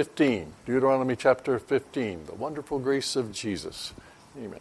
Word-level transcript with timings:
15, 0.00 0.54
Deuteronomy 0.64 1.14
chapter 1.14 1.58
15, 1.58 2.24
the 2.24 2.34
wonderful 2.34 2.78
grace 2.78 3.16
of 3.16 3.32
Jesus. 3.32 3.92
Amen. 4.34 4.60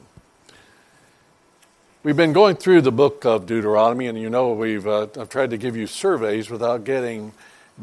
We've 2.03 2.17
been 2.17 2.33
going 2.33 2.57
through 2.57 2.81
the 2.81 2.91
book 2.91 3.23
of 3.23 3.45
Deuteronomy, 3.45 4.07
and 4.07 4.19
you 4.19 4.29
know 4.29 4.51
we've 4.51 4.85
uh, 4.85 5.07
I've 5.17 5.29
tried 5.29 5.51
to 5.51 5.57
give 5.57 5.77
you 5.77 5.87
surveys 5.87 6.49
without 6.49 6.83
getting 6.83 7.31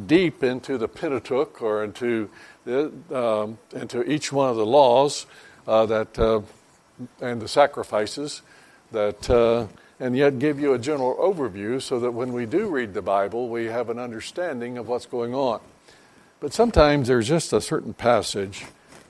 deep 0.06 0.44
into 0.44 0.76
the 0.76 0.86
Pentateuch 0.86 1.62
or 1.62 1.82
into 1.82 2.28
the, 2.66 2.92
um, 3.10 3.56
into 3.72 4.02
each 4.02 4.30
one 4.30 4.50
of 4.50 4.56
the 4.56 4.66
laws 4.66 5.24
uh, 5.66 5.86
that 5.86 6.18
uh, 6.18 6.42
and 7.22 7.40
the 7.40 7.48
sacrifices 7.48 8.42
that 8.92 9.30
uh, 9.30 9.66
and 9.98 10.14
yet 10.14 10.38
give 10.38 10.60
you 10.60 10.74
a 10.74 10.78
general 10.78 11.14
overview 11.14 11.80
so 11.80 12.00
that 12.00 12.10
when 12.10 12.34
we 12.34 12.44
do 12.44 12.68
read 12.68 12.92
the 12.92 13.00
Bible, 13.00 13.48
we 13.48 13.64
have 13.64 13.88
an 13.88 13.98
understanding 13.98 14.76
of 14.76 14.88
what's 14.88 15.06
going 15.06 15.34
on. 15.34 15.62
But 16.40 16.52
sometimes 16.52 17.08
there's 17.08 17.28
just 17.28 17.52
a 17.52 17.60
certain 17.60 17.94
passage 17.94 18.66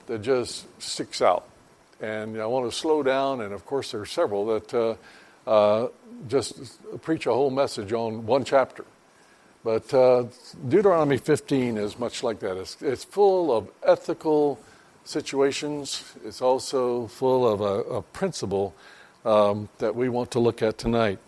that 0.07 0.21
just 0.21 0.65
sticks 0.81 1.21
out. 1.21 1.47
And 1.99 2.39
I 2.39 2.45
want 2.45 2.69
to 2.71 2.75
slow 2.75 3.03
down, 3.03 3.41
and 3.41 3.53
of 3.53 3.65
course, 3.65 3.91
there 3.91 4.01
are 4.01 4.05
several 4.05 4.45
that 4.47 4.73
uh, 4.73 4.95
uh, 5.49 5.87
just 6.27 7.01
preach 7.01 7.25
a 7.25 7.33
whole 7.33 7.49
message 7.49 7.91
on 7.91 8.25
one 8.25 8.43
chapter. 8.43 8.85
But 9.63 9.93
uh, 9.93 10.25
Deuteronomy 10.69 11.17
15 11.17 11.77
is 11.77 11.99
much 11.99 12.23
like 12.23 12.39
that. 12.39 12.55
It's, 12.57 12.81
it's 12.81 13.03
full 13.03 13.55
of 13.55 13.67
ethical 13.83 14.59
situations, 15.03 16.03
it's 16.23 16.41
also 16.41 17.07
full 17.07 17.47
of 17.47 17.61
a, 17.61 17.95
a 17.95 18.01
principle 18.01 18.75
um, 19.25 19.69
that 19.79 19.95
we 19.95 20.09
want 20.09 20.31
to 20.31 20.39
look 20.39 20.61
at 20.61 20.77
tonight. 20.77 21.19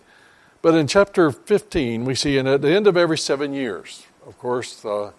But 0.61 0.75
in 0.75 0.87
chapter 0.87 1.31
15, 1.31 2.03
we 2.05 2.15
see 2.15 2.37
in, 2.37 2.45
at 2.45 2.61
the 2.61 2.69
end 2.69 2.87
of 2.87 2.97
every 2.97 3.17
seven 3.17 3.53
years, 3.53 4.05
of 4.27 4.37
course, 4.37 4.83
uh, 4.83 5.11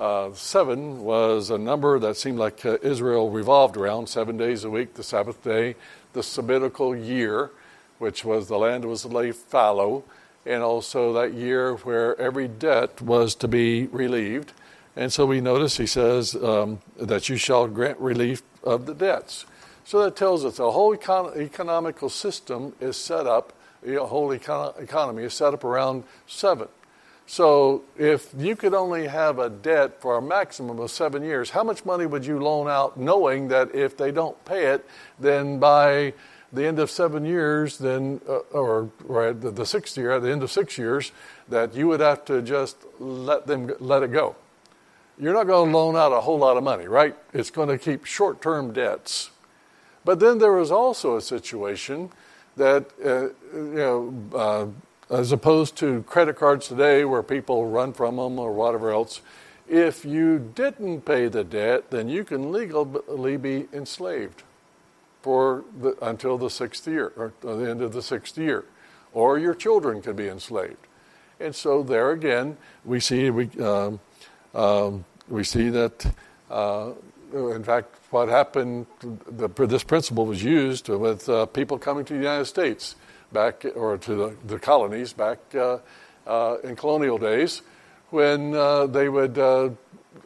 uh, 0.00 0.32
seven 0.32 1.02
was 1.02 1.50
a 1.50 1.58
number 1.58 1.98
that 1.98 2.16
seemed 2.16 2.38
like 2.38 2.64
uh, 2.64 2.78
Israel 2.82 3.28
revolved 3.30 3.76
around 3.76 4.08
seven 4.08 4.38
days 4.38 4.64
a 4.64 4.70
week, 4.70 4.94
the 4.94 5.02
Sabbath 5.02 5.44
day, 5.44 5.76
the 6.14 6.22
Sabbatical 6.22 6.96
year, 6.96 7.50
which 7.98 8.24
was 8.24 8.48
the 8.48 8.56
land 8.56 8.86
was 8.86 9.04
laid 9.04 9.36
fallow, 9.36 10.02
and 10.46 10.62
also 10.62 11.12
that 11.12 11.34
year 11.34 11.74
where 11.74 12.18
every 12.18 12.48
debt 12.48 13.02
was 13.02 13.34
to 13.34 13.46
be 13.46 13.88
relieved. 13.88 14.54
And 14.96 15.12
so 15.12 15.26
we 15.26 15.42
notice 15.42 15.76
he 15.76 15.86
says 15.86 16.34
um, 16.34 16.80
that 16.96 17.28
you 17.28 17.36
shall 17.36 17.68
grant 17.68 17.98
relief 17.98 18.42
of 18.64 18.86
the 18.86 18.94
debts. 18.94 19.44
So 19.84 20.02
that 20.02 20.16
tells 20.16 20.46
us 20.46 20.56
the 20.56 20.70
whole 20.70 20.96
econ- 20.96 21.36
economical 21.36 22.08
system 22.08 22.72
is 22.80 22.96
set 22.96 23.26
up, 23.26 23.52
the 23.82 24.02
whole 24.02 24.30
econ- 24.30 24.80
economy 24.80 25.24
is 25.24 25.34
set 25.34 25.52
up 25.52 25.62
around 25.62 26.04
seven. 26.26 26.68
So 27.30 27.84
if 27.96 28.34
you 28.36 28.56
could 28.56 28.74
only 28.74 29.06
have 29.06 29.38
a 29.38 29.48
debt 29.48 30.02
for 30.02 30.18
a 30.18 30.20
maximum 30.20 30.80
of 30.80 30.90
seven 30.90 31.22
years, 31.22 31.50
how 31.50 31.62
much 31.62 31.84
money 31.84 32.04
would 32.04 32.26
you 32.26 32.40
loan 32.40 32.66
out 32.66 32.98
knowing 32.98 33.46
that 33.48 33.72
if 33.72 33.96
they 33.96 34.10
don't 34.10 34.44
pay 34.44 34.66
it, 34.66 34.84
then 35.20 35.60
by 35.60 36.12
the 36.52 36.66
end 36.66 36.80
of 36.80 36.90
seven 36.90 37.24
years, 37.24 37.78
then, 37.78 38.20
uh, 38.28 38.38
or, 38.50 38.90
or 39.06 39.28
at 39.28 39.42
the, 39.42 39.52
the 39.52 39.64
sixth 39.64 39.96
year, 39.96 40.10
at 40.10 40.22
the 40.22 40.32
end 40.32 40.42
of 40.42 40.50
six 40.50 40.76
years, 40.76 41.12
that 41.48 41.72
you 41.72 41.86
would 41.86 42.00
have 42.00 42.24
to 42.24 42.42
just 42.42 42.78
let 42.98 43.46
them 43.46 43.76
let 43.78 44.02
it 44.02 44.10
go. 44.10 44.34
You're 45.16 45.32
not 45.32 45.46
going 45.46 45.70
to 45.70 45.78
loan 45.78 45.94
out 45.94 46.10
a 46.10 46.20
whole 46.22 46.38
lot 46.40 46.56
of 46.56 46.64
money, 46.64 46.88
right? 46.88 47.14
It's 47.32 47.50
going 47.50 47.68
to 47.68 47.78
keep 47.78 48.06
short 48.06 48.42
term 48.42 48.72
debts. 48.72 49.30
But 50.04 50.18
then 50.18 50.38
there 50.38 50.54
was 50.54 50.72
also 50.72 51.14
a 51.14 51.20
situation 51.20 52.10
that, 52.56 52.86
uh, 53.04 53.28
you 53.54 53.74
know, 53.76 54.14
uh, 54.34 54.66
as 55.10 55.32
opposed 55.32 55.76
to 55.76 56.02
credit 56.04 56.36
cards 56.36 56.68
today 56.68 57.04
where 57.04 57.22
people 57.22 57.66
run 57.66 57.92
from 57.92 58.16
them 58.16 58.38
or 58.38 58.52
whatever 58.52 58.90
else. 58.90 59.20
If 59.68 60.04
you 60.04 60.38
didn't 60.38 61.02
pay 61.02 61.28
the 61.28 61.44
debt, 61.44 61.90
then 61.90 62.08
you 62.08 62.24
can 62.24 62.52
legally 62.52 63.36
be 63.36 63.68
enslaved 63.72 64.42
for 65.22 65.64
the, 65.80 65.96
until 66.02 66.38
the 66.38 66.50
sixth 66.50 66.86
year 66.86 67.12
or 67.16 67.32
the 67.40 67.70
end 67.70 67.82
of 67.82 67.92
the 67.92 68.02
sixth 68.02 68.38
year, 68.38 68.64
or 69.12 69.38
your 69.38 69.54
children 69.54 70.00
could 70.00 70.16
be 70.16 70.28
enslaved. 70.28 70.86
And 71.38 71.54
so 71.54 71.82
there 71.82 72.10
again, 72.10 72.56
we 72.84 73.00
see 73.00 73.30
we 73.30 73.48
um, 73.60 74.00
um, 74.54 75.04
we 75.28 75.44
see 75.44 75.70
that. 75.70 76.06
Uh, 76.50 76.92
in 77.32 77.62
fact, 77.62 77.94
what 78.10 78.28
happened, 78.28 78.86
the, 79.00 79.46
this 79.66 79.84
principle 79.84 80.26
was 80.26 80.42
used 80.42 80.88
with 80.88 81.28
uh, 81.28 81.46
people 81.46 81.78
coming 81.78 82.04
to 82.04 82.12
the 82.12 82.18
United 82.18 82.46
States 82.46 82.96
back, 83.32 83.64
or 83.74 83.98
to 83.98 84.14
the, 84.14 84.36
the 84.46 84.58
colonies 84.58 85.12
back 85.12 85.38
uh, 85.54 85.78
uh, 86.26 86.56
in 86.64 86.76
colonial 86.76 87.18
days, 87.18 87.62
when 88.10 88.54
uh, 88.54 88.86
they 88.86 89.08
would, 89.08 89.38
uh, 89.38 89.70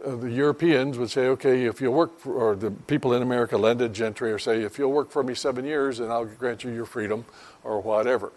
the 0.04 0.30
Europeans 0.30 0.98
would 0.98 1.10
say, 1.10 1.26
okay, 1.28 1.64
if 1.64 1.80
you'll 1.80 1.92
work, 1.94 2.18
for, 2.18 2.32
or 2.32 2.56
the 2.56 2.70
people 2.70 3.12
in 3.14 3.22
America, 3.22 3.56
landed 3.56 3.92
gentry, 3.92 4.32
or 4.32 4.38
say, 4.38 4.62
if 4.62 4.78
you'll 4.78 4.92
work 4.92 5.10
for 5.10 5.22
me 5.22 5.34
seven 5.34 5.64
years, 5.64 6.00
and 6.00 6.10
I'll 6.12 6.24
grant 6.24 6.64
you 6.64 6.70
your 6.70 6.86
freedom, 6.86 7.24
or 7.62 7.80
whatever. 7.80 8.32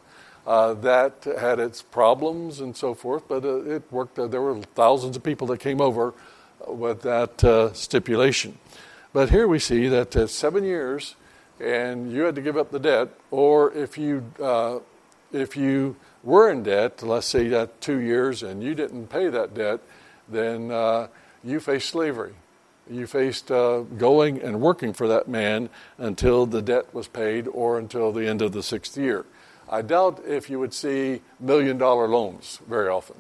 Uh, 0.46 0.74
that 0.76 1.26
had 1.40 1.60
its 1.60 1.82
problems 1.82 2.62
and 2.62 2.76
so 2.76 2.94
forth, 2.94 3.28
but 3.28 3.44
uh, 3.44 3.64
it 3.66 3.84
worked. 3.92 4.16
there 4.16 4.42
were 4.42 4.62
thousands 4.76 5.18
of 5.18 5.24
people 5.24 5.48
that 5.48 5.60
came 5.60 5.82
over 5.82 6.14
with 6.68 7.02
that 7.02 7.72
stipulation. 7.76 8.58
But 9.14 9.30
here 9.30 9.48
we 9.48 9.60
see 9.60 9.88
that 9.88 10.30
seven 10.30 10.64
years 10.64 11.16
and 11.60 12.12
you 12.12 12.24
had 12.24 12.36
to 12.36 12.42
give 12.42 12.58
up 12.58 12.72
the 12.72 12.80
debt, 12.80 13.10
or 13.32 13.74
if 13.74 13.98
you 13.98 14.24
uh, 14.42 14.80
if 15.32 15.58
you 15.58 15.96
were 16.24 16.50
in 16.50 16.64
debt, 16.64 17.04
let's 17.04 17.28
say 17.28 17.48
that 17.50 17.82
two 17.82 18.00
years, 18.00 18.44
and 18.44 18.64
you 18.64 18.76
didn't 18.76 19.08
pay 19.08 19.28
that 19.30 19.54
debt, 19.54 19.80
then 20.30 20.72
uh, 20.72 21.08
you 21.44 21.60
faced 21.60 21.90
slavery. 21.90 22.34
You 22.90 23.06
faced 23.06 23.52
uh, 23.52 23.82
going 23.82 24.42
and 24.42 24.62
working 24.62 24.94
for 24.94 25.08
that 25.10 25.28
man 25.28 25.70
until 25.98 26.46
the 26.46 26.62
debt 26.62 26.94
was 26.94 27.08
paid 27.08 27.48
or 27.48 27.78
until 27.78 28.12
the 28.14 28.28
end 28.28 28.42
of 28.42 28.54
the 28.54 28.64
sixth 28.64 28.98
year. 28.98 29.26
I 29.70 29.82
doubt 29.82 30.24
if 30.26 30.50
you 30.50 30.60
would 30.60 30.74
see 30.74 31.22
million 31.40 31.78
dollar 31.78 32.08
loans 32.08 32.60
very 32.68 32.88
often. 32.88 33.18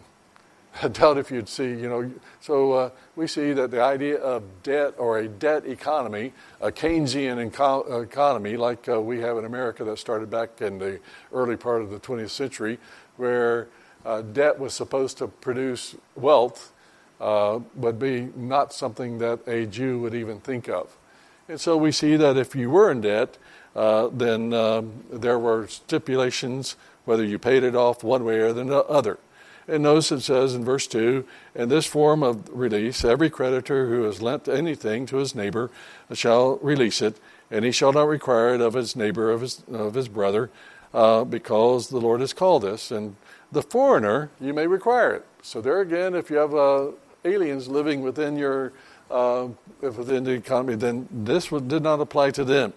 I 0.83 0.87
doubt 0.89 1.17
if 1.17 1.31
you'd 1.31 1.49
see, 1.49 1.69
you 1.69 1.89
know. 1.89 2.11
So 2.41 2.73
uh, 2.73 2.89
we 3.15 3.27
see 3.27 3.53
that 3.53 3.71
the 3.71 3.81
idea 3.81 4.17
of 4.17 4.43
debt 4.63 4.93
or 4.97 5.19
a 5.19 5.27
debt 5.27 5.65
economy, 5.65 6.33
a 6.61 6.71
Keynesian 6.71 7.47
eco- 7.47 8.01
economy 8.01 8.57
like 8.57 8.87
uh, 8.87 9.01
we 9.01 9.19
have 9.19 9.37
in 9.37 9.45
America 9.45 9.83
that 9.83 9.97
started 9.97 10.29
back 10.29 10.61
in 10.61 10.77
the 10.77 10.99
early 11.33 11.55
part 11.55 11.81
of 11.81 11.89
the 11.89 11.99
20th 11.99 12.29
century, 12.29 12.77
where 13.15 13.67
uh, 14.05 14.21
debt 14.21 14.59
was 14.59 14.73
supposed 14.73 15.17
to 15.17 15.27
produce 15.27 15.95
wealth, 16.15 16.71
uh, 17.19 17.59
would 17.75 17.97
be 17.97 18.29
not 18.35 18.73
something 18.73 19.17
that 19.17 19.39
a 19.47 19.65
Jew 19.65 19.99
would 19.99 20.13
even 20.13 20.39
think 20.39 20.69
of. 20.69 20.95
And 21.49 21.59
so 21.59 21.77
we 21.77 21.91
see 21.91 22.15
that 22.17 22.37
if 22.37 22.55
you 22.55 22.69
were 22.69 22.91
in 22.91 23.01
debt, 23.01 23.37
uh, 23.75 24.09
then 24.11 24.53
um, 24.53 25.03
there 25.11 25.39
were 25.39 25.67
stipulations 25.67 26.75
whether 27.05 27.23
you 27.23 27.39
paid 27.39 27.63
it 27.63 27.75
off 27.75 28.03
one 28.03 28.23
way 28.25 28.39
or 28.39 28.51
the 28.51 28.83
other. 28.83 29.17
And 29.67 29.83
notice 29.83 30.11
it 30.11 30.21
says 30.21 30.55
in 30.55 30.63
verse 30.63 30.87
2 30.87 31.25
In 31.55 31.69
this 31.69 31.85
form 31.85 32.23
of 32.23 32.47
release, 32.49 33.03
every 33.03 33.29
creditor 33.29 33.89
who 33.89 34.03
has 34.03 34.21
lent 34.21 34.47
anything 34.47 35.05
to 35.07 35.17
his 35.17 35.35
neighbor 35.35 35.69
shall 36.13 36.57
release 36.57 37.01
it, 37.01 37.19
and 37.51 37.65
he 37.65 37.71
shall 37.71 37.91
not 37.91 38.07
require 38.07 38.55
it 38.55 38.61
of 38.61 38.73
his 38.73 38.95
neighbor, 38.95 39.29
of 39.29 39.41
his, 39.41 39.63
of 39.71 39.93
his 39.93 40.07
brother, 40.07 40.49
uh, 40.93 41.25
because 41.25 41.89
the 41.89 41.99
Lord 41.99 42.21
has 42.21 42.31
called 42.31 42.63
us. 42.63 42.91
And 42.91 43.17
the 43.51 43.61
foreigner, 43.61 44.29
you 44.39 44.53
may 44.53 44.67
require 44.67 45.13
it. 45.15 45.25
So, 45.41 45.59
there 45.59 45.81
again, 45.81 46.15
if 46.15 46.29
you 46.29 46.37
have 46.37 46.55
uh, 46.55 46.87
aliens 47.25 47.67
living 47.67 48.01
within 48.01 48.37
your 48.37 48.71
uh, 49.09 49.47
within 49.81 50.23
the 50.23 50.31
economy, 50.31 50.75
then 50.75 51.07
this 51.11 51.47
did 51.47 51.83
not 51.83 51.99
apply 51.99 52.31
to 52.31 52.43
them. 52.43 52.73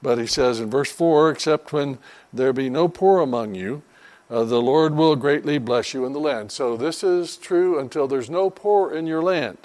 But 0.00 0.18
he 0.18 0.26
says 0.26 0.60
in 0.60 0.70
verse 0.70 0.90
4 0.90 1.30
except 1.30 1.72
when 1.72 1.98
there 2.32 2.52
be 2.52 2.70
no 2.70 2.88
poor 2.88 3.20
among 3.20 3.54
you, 3.54 3.82
uh, 4.30 4.44
the 4.44 4.60
Lord 4.60 4.94
will 4.94 5.16
greatly 5.16 5.58
bless 5.58 5.94
you 5.94 6.04
in 6.04 6.12
the 6.12 6.20
land. 6.20 6.52
So 6.52 6.76
this 6.76 7.02
is 7.02 7.36
true 7.36 7.78
until 7.78 8.06
there's 8.06 8.30
no 8.30 8.50
poor 8.50 8.92
in 8.92 9.06
your 9.06 9.22
land. 9.22 9.58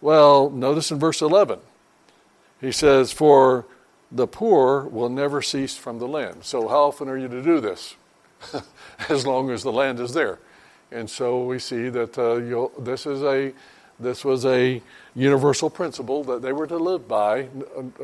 Well, 0.00 0.50
notice 0.50 0.90
in 0.90 0.98
verse 0.98 1.22
11, 1.22 1.60
he 2.60 2.72
says, 2.72 3.12
For 3.12 3.66
the 4.10 4.26
poor 4.26 4.82
will 4.84 5.08
never 5.08 5.40
cease 5.42 5.76
from 5.76 5.98
the 5.98 6.08
land. 6.08 6.44
So, 6.44 6.68
how 6.68 6.84
often 6.84 7.08
are 7.08 7.16
you 7.16 7.28
to 7.28 7.42
do 7.42 7.60
this? 7.60 7.94
as 9.08 9.26
long 9.26 9.50
as 9.50 9.62
the 9.62 9.72
land 9.72 10.00
is 10.00 10.12
there. 10.12 10.38
And 10.90 11.08
so 11.08 11.44
we 11.44 11.58
see 11.58 11.88
that 11.88 12.18
uh, 12.18 12.68
this 12.82 13.06
is 13.06 13.22
a 13.22 13.52
this 13.98 14.24
was 14.24 14.44
a 14.44 14.82
universal 15.14 15.68
principle 15.68 16.24
that 16.24 16.42
they 16.42 16.52
were 16.52 16.66
to 16.66 16.76
live 16.76 17.06
by, 17.06 17.44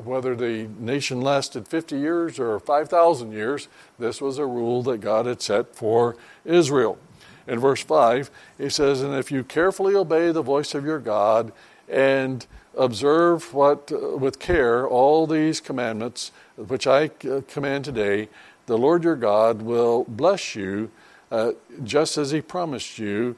whether 0.05 0.37
the 0.37 0.69
nation 0.79 1.21
lasted 1.21 1.67
50 1.67 1.99
years 1.99 2.39
or 2.39 2.61
5,000 2.61 3.33
years. 3.33 3.69
This 3.99 4.21
was 4.21 4.39
a 4.39 4.47
rule 4.47 4.83
that 4.83 5.01
God 5.01 5.27
had 5.27 5.41
set 5.41 5.75
for 5.75 6.17
Israel. 6.45 6.99
In 7.47 7.59
verse 7.59 7.83
5, 7.83 8.31
he 8.59 8.69
says, 8.69 9.01
And 9.01 9.15
if 9.15 9.33
you 9.33 9.43
carefully 9.43 9.95
obey 9.95 10.33
the 10.33 10.43
voice 10.43 10.75
of 10.75 10.85
your 10.85 10.99
God 10.99 11.53
and 11.89 12.47
observe 12.77 13.55
what, 13.55 13.91
with 14.21 14.39
care 14.39 14.87
all 14.87 15.27
these 15.27 15.61
commandments 15.61 16.31
which 16.57 16.87
I 16.87 17.09
command 17.09 17.87
today, 17.87 18.29
the 18.67 18.77
Lord 18.77 19.03
your 19.03 19.17
God 19.17 19.63
will 19.63 20.05
bless 20.05 20.55
you 20.55 20.91
uh, 21.31 21.53
just 21.83 22.19
as 22.19 22.31
he 22.31 22.43
promised 22.43 22.99
you 22.99 23.37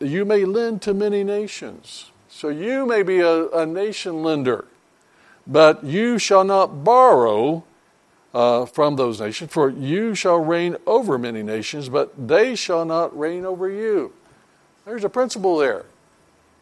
you 0.00 0.24
may 0.24 0.44
lend 0.44 0.82
to 0.82 0.94
many 0.94 1.24
nations. 1.24 2.12
So 2.28 2.48
you 2.48 2.86
may 2.86 3.02
be 3.02 3.20
a, 3.20 3.48
a 3.48 3.66
nation 3.66 4.22
lender, 4.22 4.66
but 5.46 5.82
you 5.82 6.18
shall 6.18 6.44
not 6.44 6.84
borrow 6.84 7.64
uh, 8.34 8.66
from 8.66 8.96
those 8.96 9.20
nations, 9.20 9.50
for 9.50 9.70
you 9.70 10.14
shall 10.14 10.38
reign 10.38 10.76
over 10.86 11.18
many 11.18 11.42
nations, 11.42 11.88
but 11.88 12.28
they 12.28 12.54
shall 12.54 12.84
not 12.84 13.18
reign 13.18 13.44
over 13.44 13.68
you. 13.68 14.12
There's 14.84 15.04
a 15.04 15.08
principle 15.08 15.56
there. 15.56 15.86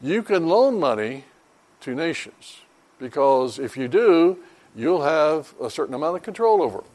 You 0.01 0.23
can 0.23 0.47
loan 0.47 0.79
money 0.79 1.25
to 1.81 1.95
nations 1.95 2.61
because 2.99 3.59
if 3.59 3.77
you 3.77 3.89
do, 3.89 4.39
you'll 4.75 5.03
have 5.03 5.55
a 5.61 5.71
certain 5.71 5.95
amount 5.95 6.17
of 6.17 6.23
control 6.23 6.63
over 6.63 6.79
them. 6.79 6.87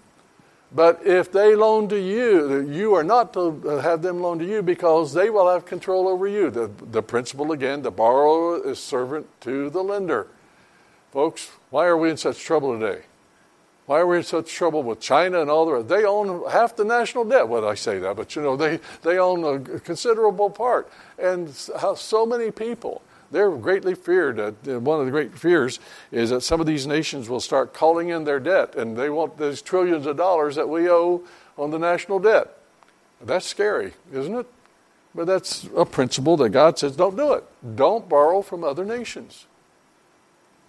But 0.74 1.06
if 1.06 1.32
they 1.32 1.54
loan 1.54 1.90
to 1.90 2.00
you, 2.00 2.62
you 2.62 2.94
are 2.94 3.04
not 3.04 3.34
to 3.34 3.60
have 3.84 4.02
them 4.02 4.22
loan 4.22 4.40
to 4.40 4.46
you 4.46 4.62
because 4.62 5.14
they 5.14 5.30
will 5.30 5.50
have 5.50 5.66
control 5.66 6.08
over 6.08 6.28
you. 6.28 6.50
The, 6.50 6.72
the 6.92 7.04
principle 7.04 7.52
again, 7.52 7.82
the 7.82 7.92
borrower 7.92 8.66
is 8.66 8.80
servant 8.80 9.28
to 9.42 9.70
the 9.70 9.84
lender. 9.84 10.28
Folks, 11.12 11.52
why 11.72 11.88
are 11.88 11.98
we 11.98 12.10
in 12.10 12.16
such 12.16 12.40
trouble 12.40 12.80
today? 12.80 13.02
Why 13.86 14.00
are 14.00 14.08
we 14.08 14.18
in 14.18 14.24
such 14.24 14.54
trouble 14.54 14.84
with 14.84 15.02
China 15.02 15.42
and 15.42 15.50
all 15.50 15.66
the 15.66 15.74
rest? 15.74 15.90
They 15.90 16.06
own 16.06 16.50
half 16.50 16.78
the 16.78 16.86
national 16.86 17.26
debt. 17.26 17.50
Well, 17.50 17.68
I 17.68 17.76
say 17.76 18.00
that, 18.00 18.16
but 18.16 18.34
you 18.38 18.42
know, 18.42 18.56
they, 18.56 18.80
they 19.02 19.18
own 19.18 19.44
a 19.44 19.80
considerable 19.80 20.50
part. 20.50 20.90
And 21.20 21.50
so 21.54 22.26
many 22.26 22.52
people 22.52 23.02
they're 23.32 23.52
greatly 23.52 23.96
feared. 23.96 24.40
Uh, 24.40 24.52
one 24.80 25.00
of 25.00 25.06
the 25.06 25.12
great 25.12 25.38
fears 25.38 25.80
is 26.12 26.30
that 26.30 26.42
some 26.42 26.60
of 26.60 26.68
these 26.68 26.86
nations 26.86 27.30
will 27.30 27.40
start 27.40 27.74
calling 27.74 28.10
in 28.10 28.24
their 28.24 28.40
debt, 28.40 28.76
and 28.76 28.98
they 28.98 29.10
want 29.10 29.38
those 29.38 29.62
trillions 29.62 30.06
of 30.06 30.18
dollars 30.18 30.56
that 30.56 30.68
we 30.70 30.90
owe 30.90 31.24
on 31.58 31.72
the 31.72 31.80
national 31.80 32.20
debt. 32.20 32.58
That's 33.22 33.46
scary, 33.46 33.94
isn't 34.12 34.36
it? 34.36 34.48
But 35.14 35.28
that's 35.28 35.68
a 35.76 35.86
principle 35.86 36.38
that 36.38 36.50
God 36.50 36.80
says 36.80 36.96
don't 36.96 37.18
do 37.18 37.34
it. 37.34 37.44
Don't 37.76 38.08
borrow 38.08 38.42
from 38.42 38.64
other 38.64 38.86
nations. 38.86 39.46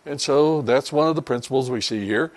And 0.05 0.20
so 0.20 0.62
that's 0.62 0.93
one 0.93 1.08
of 1.08 1.15
the 1.15 1.23
principles 1.23 1.70
we 1.70 1.81
see 1.81 2.05
here 2.05 2.32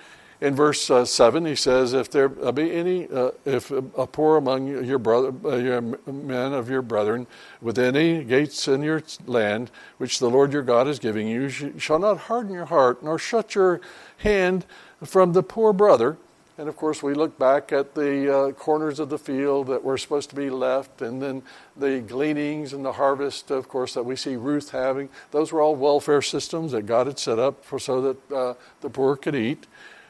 in 0.45 0.55
verse 0.55 0.91
uh, 0.91 1.03
7 1.03 1.45
he 1.45 1.55
says 1.55 1.93
if 1.93 2.11
there 2.11 2.29
be 2.29 2.71
any 2.71 3.07
uh, 3.07 3.31
if 3.45 3.71
a 3.71 4.05
poor 4.05 4.37
among 4.37 4.67
your 4.85 4.99
brother 4.99 5.33
uh, 5.43 5.55
your 5.55 5.81
men 5.81 6.53
of 6.53 6.69
your 6.69 6.83
brethren 6.83 7.25
within 7.61 7.95
any 7.95 8.23
gates 8.23 8.67
in 8.67 8.83
your 8.83 9.01
land 9.25 9.71
which 9.97 10.19
the 10.19 10.29
lord 10.29 10.53
your 10.53 10.61
god 10.61 10.87
is 10.87 10.99
giving 10.99 11.27
you, 11.27 11.47
you 11.47 11.79
shall 11.79 11.99
not 11.99 12.17
harden 12.17 12.53
your 12.53 12.65
heart 12.65 13.01
nor 13.01 13.17
shut 13.17 13.55
your 13.55 13.81
hand 14.17 14.65
from 15.03 15.33
the 15.33 15.43
poor 15.43 15.73
brother. 15.73 16.17
And 16.57 16.69
of 16.69 16.77
course 16.77 17.03
we 17.03 17.13
look 17.13 17.37
back 17.37 17.73
at 17.73 17.95
the 17.95 18.33
uh, 18.33 18.51
corners 18.53 18.99
of 18.99 19.09
the 19.09 19.17
field 19.17 19.67
that 19.67 19.83
were 19.83 19.97
supposed 19.97 20.29
to 20.29 20.37
be 20.37 20.49
left 20.49 21.01
and 21.01 21.21
then 21.21 21.43
the 21.75 21.99
gleanings 21.99 22.71
and 22.71 22.85
the 22.85 22.93
harvest 22.93 23.51
of 23.51 23.67
course 23.67 23.93
that 23.95 24.03
we 24.03 24.15
see 24.15 24.37
ruth 24.37 24.71
having. 24.71 25.09
Those 25.31 25.51
were 25.51 25.61
all 25.61 25.75
welfare 25.75 26.21
systems 26.21 26.71
that 26.71 26.83
god 26.83 27.07
had 27.07 27.19
set 27.19 27.39
up 27.39 27.65
for 27.65 27.77
so 27.77 28.01
that 28.01 28.31
uh, 28.31 28.53
the 28.79 28.89
poor 28.89 29.17
could 29.17 29.35
eat 29.35 29.65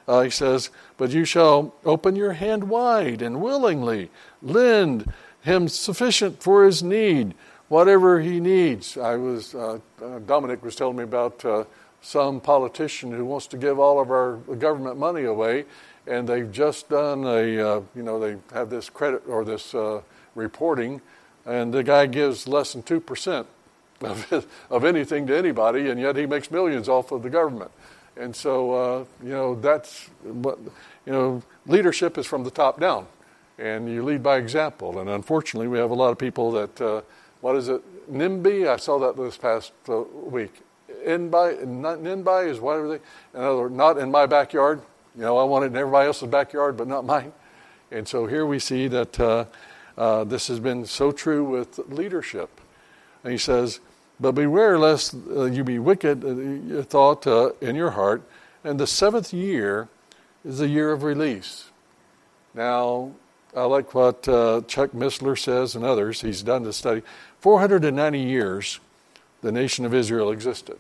uh, 0.08 0.22
he 0.22 0.30
says, 0.30 0.70
But 0.98 1.12
you 1.12 1.26
shall 1.26 1.74
open 1.84 2.16
your 2.16 2.34
hand 2.34 2.66
wide 2.66 3.22
and 3.22 3.42
willingly 3.42 4.10
lend 4.42 5.12
him 5.42 5.68
sufficient 5.68 6.42
for 6.42 6.66
his 6.66 6.84
need, 6.84 7.34
whatever 7.68 8.20
he 8.20 8.40
needs. 8.40 8.98
I 8.98 9.16
was, 9.16 9.56
uh, 9.56 9.80
uh, 10.02 10.20
Dominic 10.20 10.64
was 10.64 10.76
telling 10.76 10.98
me 10.98 11.04
about 11.04 11.44
uh, 11.46 11.66
some 12.02 12.40
politician 12.40 13.12
who 13.12 13.26
wants 13.26 13.48
to 13.48 13.58
give 13.58 13.80
all 13.80 14.00
of 14.00 14.12
our 14.12 14.38
government 14.58 14.98
money 14.98 15.24
away, 15.24 15.66
and 16.08 16.28
they've 16.28 16.52
just 16.52 16.90
done 16.90 17.24
a, 17.24 17.60
uh, 17.60 17.82
you 17.96 18.04
know, 18.04 18.20
they 18.20 18.38
have 18.54 18.70
this 18.70 18.90
credit 18.90 19.24
or 19.28 19.44
this 19.44 19.74
uh, 19.74 20.02
reporting, 20.36 21.02
and 21.46 21.74
the 21.74 21.84
guy 21.84 22.06
gives 22.06 22.48
less 22.48 22.74
than 22.74 22.84
2% 22.84 23.46
of, 24.02 24.48
of 24.70 24.84
anything 24.84 25.26
to 25.28 25.36
anybody, 25.36 25.90
and 25.90 26.00
yet 26.00 26.16
he 26.16 26.26
makes 26.26 26.52
millions 26.52 26.88
off 26.88 27.12
of 27.12 27.24
the 27.24 27.30
government. 27.30 27.72
And 28.18 28.36
so, 28.36 28.72
uh, 28.72 29.06
you 29.24 29.30
know, 29.30 29.56
that's 29.56 30.10
you 30.24 30.64
know, 31.06 31.44
leadership 31.66 32.18
is 32.18 32.26
from 32.26 32.44
the 32.44 32.52
top 32.52 32.80
down. 32.80 33.08
And 33.58 33.90
you 33.90 34.04
lead 34.04 34.22
by 34.24 34.38
example. 34.38 35.00
And 35.00 35.10
unfortunately, 35.10 35.68
we 35.68 35.78
have 35.78 35.92
a 35.92 35.96
lot 35.96 36.12
of 36.12 36.18
people 36.18 36.52
that, 36.52 36.82
uh, 36.82 37.02
what 37.42 37.56
is 37.56 37.70
it, 37.70 37.82
NIMBY? 38.12 38.68
I 38.68 38.78
saw 38.78 39.00
that 39.00 39.16
this 39.18 39.38
past 39.38 39.72
uh, 39.88 40.02
week. 40.02 40.62
NIMBY 41.06 42.48
is 42.48 42.60
whatever 42.60 42.88
they, 42.90 42.96
in 43.34 43.42
other 43.42 43.58
words, 43.58 43.76
not 43.76 43.98
in 43.98 44.12
my 44.12 44.26
backyard. 44.26 44.82
You 45.16 45.22
know, 45.22 45.38
I 45.38 45.44
want 45.44 45.64
it 45.64 45.68
in 45.68 45.78
everybody 45.78 46.08
else's 46.08 46.30
backyard, 46.30 46.76
but 46.76 46.88
not 46.88 47.06
mine. 47.06 47.32
And 47.92 48.08
so 48.08 48.26
here 48.26 48.46
we 48.46 48.60
see 48.60 48.88
that 48.88 49.20
uh, 49.20 49.46
uh, 49.98 50.24
this 50.24 50.48
has 50.48 50.60
been 50.60 50.86
so 50.86 51.12
true 51.12 51.44
with 51.44 51.80
leadership. 51.88 52.50
And 53.24 53.32
he 53.32 53.38
says, 53.38 53.80
but 54.20 54.34
beware 54.34 54.80
lest 54.80 55.16
uh, 55.30 55.46
you 55.46 55.64
be 55.64 55.80
wicked, 55.80 56.24
uh, 56.24 56.84
thought 56.84 57.28
uh, 57.28 57.52
in 57.62 57.76
your 57.76 57.92
heart. 57.92 58.24
And 58.64 58.80
the 58.80 58.88
seventh 58.88 59.34
year 59.34 59.88
is 60.44 60.60
the 60.60 60.68
year 60.68 60.92
of 60.92 61.04
release. 61.04 61.70
Now, 62.54 63.12
I 63.56 63.64
like 63.64 63.94
what 63.94 64.28
uh, 64.28 64.62
Chuck 64.68 64.92
Missler 64.92 65.38
says 65.38 65.76
and 65.76 65.86
others. 65.86 66.22
He's 66.22 66.42
done 66.42 66.64
the 66.64 66.74
study. 66.74 67.02
490 67.40 68.20
years 68.20 68.80
the 69.42 69.52
nation 69.52 69.86
of 69.86 69.94
Israel 69.94 70.32
existed, 70.32 70.80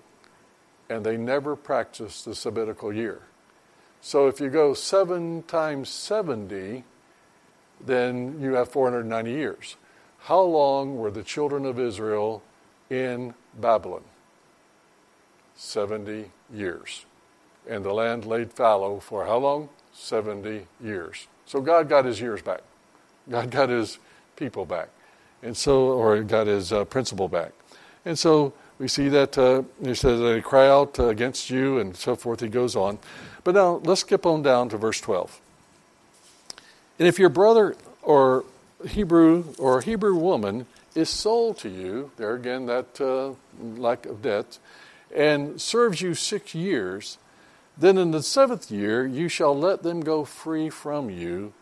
and 0.89 1.05
they 1.05 1.17
never 1.17 1.55
practiced 1.55 2.25
the 2.25 2.33
sabbatical 2.33 2.91
year. 2.91 3.21
So 4.01 4.27
if 4.27 4.39
you 4.39 4.49
go 4.49 4.73
7 4.73 5.43
times 5.43 5.89
70, 5.89 6.83
then 7.85 8.39
you 8.41 8.53
have 8.53 8.69
490 8.69 9.31
years. 9.31 9.77
How 10.21 10.41
long 10.41 10.97
were 10.97 11.11
the 11.11 11.23
children 11.23 11.65
of 11.65 11.79
Israel 11.79 12.41
in 12.89 13.33
Babylon. 13.59 14.03
70 15.55 16.31
years. 16.53 17.05
And 17.67 17.83
the 17.83 17.93
land 17.93 18.25
laid 18.25 18.51
fallow 18.51 18.99
for 18.99 19.25
how 19.25 19.37
long? 19.37 19.69
70 19.93 20.67
years. 20.83 21.27
So 21.45 21.61
God 21.61 21.89
got 21.89 22.05
his 22.05 22.19
years 22.19 22.41
back. 22.41 22.61
God 23.29 23.49
got 23.49 23.69
his 23.69 23.97
people 24.35 24.65
back. 24.65 24.89
And 25.41 25.55
so, 25.55 25.87
or 25.87 26.21
got 26.23 26.47
his 26.47 26.71
uh, 26.73 26.85
principle 26.85 27.27
back. 27.27 27.51
And 28.03 28.17
so 28.17 28.53
we 28.77 28.87
see 28.87 29.09
that 29.09 29.37
uh, 29.37 29.63
he 29.83 29.95
says 29.95 30.19
they 30.19 30.41
cry 30.41 30.67
out 30.67 30.99
uh, 30.99 31.07
against 31.07 31.49
you 31.49 31.79
and 31.79 31.95
so 31.95 32.15
forth. 32.15 32.41
He 32.41 32.47
goes 32.47 32.75
on. 32.75 32.99
But 33.43 33.55
now 33.55 33.81
let's 33.83 34.01
skip 34.01 34.25
on 34.25 34.41
down 34.41 34.69
to 34.69 34.77
verse 34.77 34.99
12. 34.99 35.39
And 36.99 37.07
if 37.07 37.19
your 37.19 37.29
brother 37.29 37.75
or 38.01 38.45
Hebrew 38.87 39.45
or 39.57 39.81
Hebrew 39.81 40.15
woman 40.15 40.65
is 40.95 41.09
sold 41.09 41.57
to 41.59 41.69
you, 41.69 42.11
there 42.17 42.33
again, 42.33 42.65
that 42.65 42.99
uh, 43.01 43.33
lack 43.61 44.05
of 44.05 44.21
debt, 44.21 44.57
and 45.13 45.59
serves 45.61 46.01
you 46.01 46.13
six 46.13 46.55
years, 46.55 47.17
then 47.77 47.97
in 47.97 48.11
the 48.11 48.23
seventh 48.23 48.71
year 48.71 49.05
you 49.05 49.27
shall 49.27 49.57
let 49.57 49.83
them 49.83 49.99
go 50.01 50.23
free 50.23 50.69
from 50.69 51.09
you. 51.09 51.53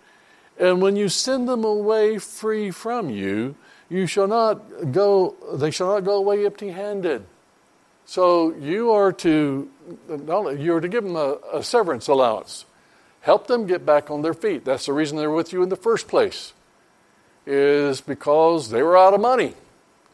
And 0.60 0.81
when 0.81 0.96
you 0.96 1.10
send 1.10 1.50
them 1.50 1.63
away 1.63 2.19
free 2.19 2.69
from 2.69 3.10
you, 3.10 3.55
you 3.89 4.05
shall 4.05 4.27
not 4.27 4.91
go, 4.91 5.36
they 5.53 5.72
shall 5.72 5.88
not 5.88 6.03
go 6.03 6.17
away 6.17 6.46
empty 6.46 6.69
handed. 6.69 7.25
So 8.05 8.53
you 8.55 8.91
are 8.91 9.12
to, 9.13 9.69
you 10.10 10.74
are 10.75 10.81
to 10.81 10.88
give 10.88 11.03
them 11.03 11.15
a, 11.15 11.39
a 11.51 11.63
severance 11.63 12.07
allowance. 12.07 12.65
Help 13.22 13.48
them 13.48 13.65
get 13.65 13.86
back 13.86 14.12
on 14.12 14.22
their 14.22 14.34
feet. 14.34 14.65
That's 14.65 14.86
the 14.86 14.93
reason 14.93 15.17
they're 15.17 15.31
with 15.31 15.53
you 15.53 15.63
in 15.63 15.69
the 15.69 15.75
first 15.75 16.07
place 16.07 16.53
is 17.45 18.01
because 18.01 18.69
they 18.69 18.81
were 18.83 18.97
out 18.97 19.13
of 19.13 19.21
money. 19.21 19.53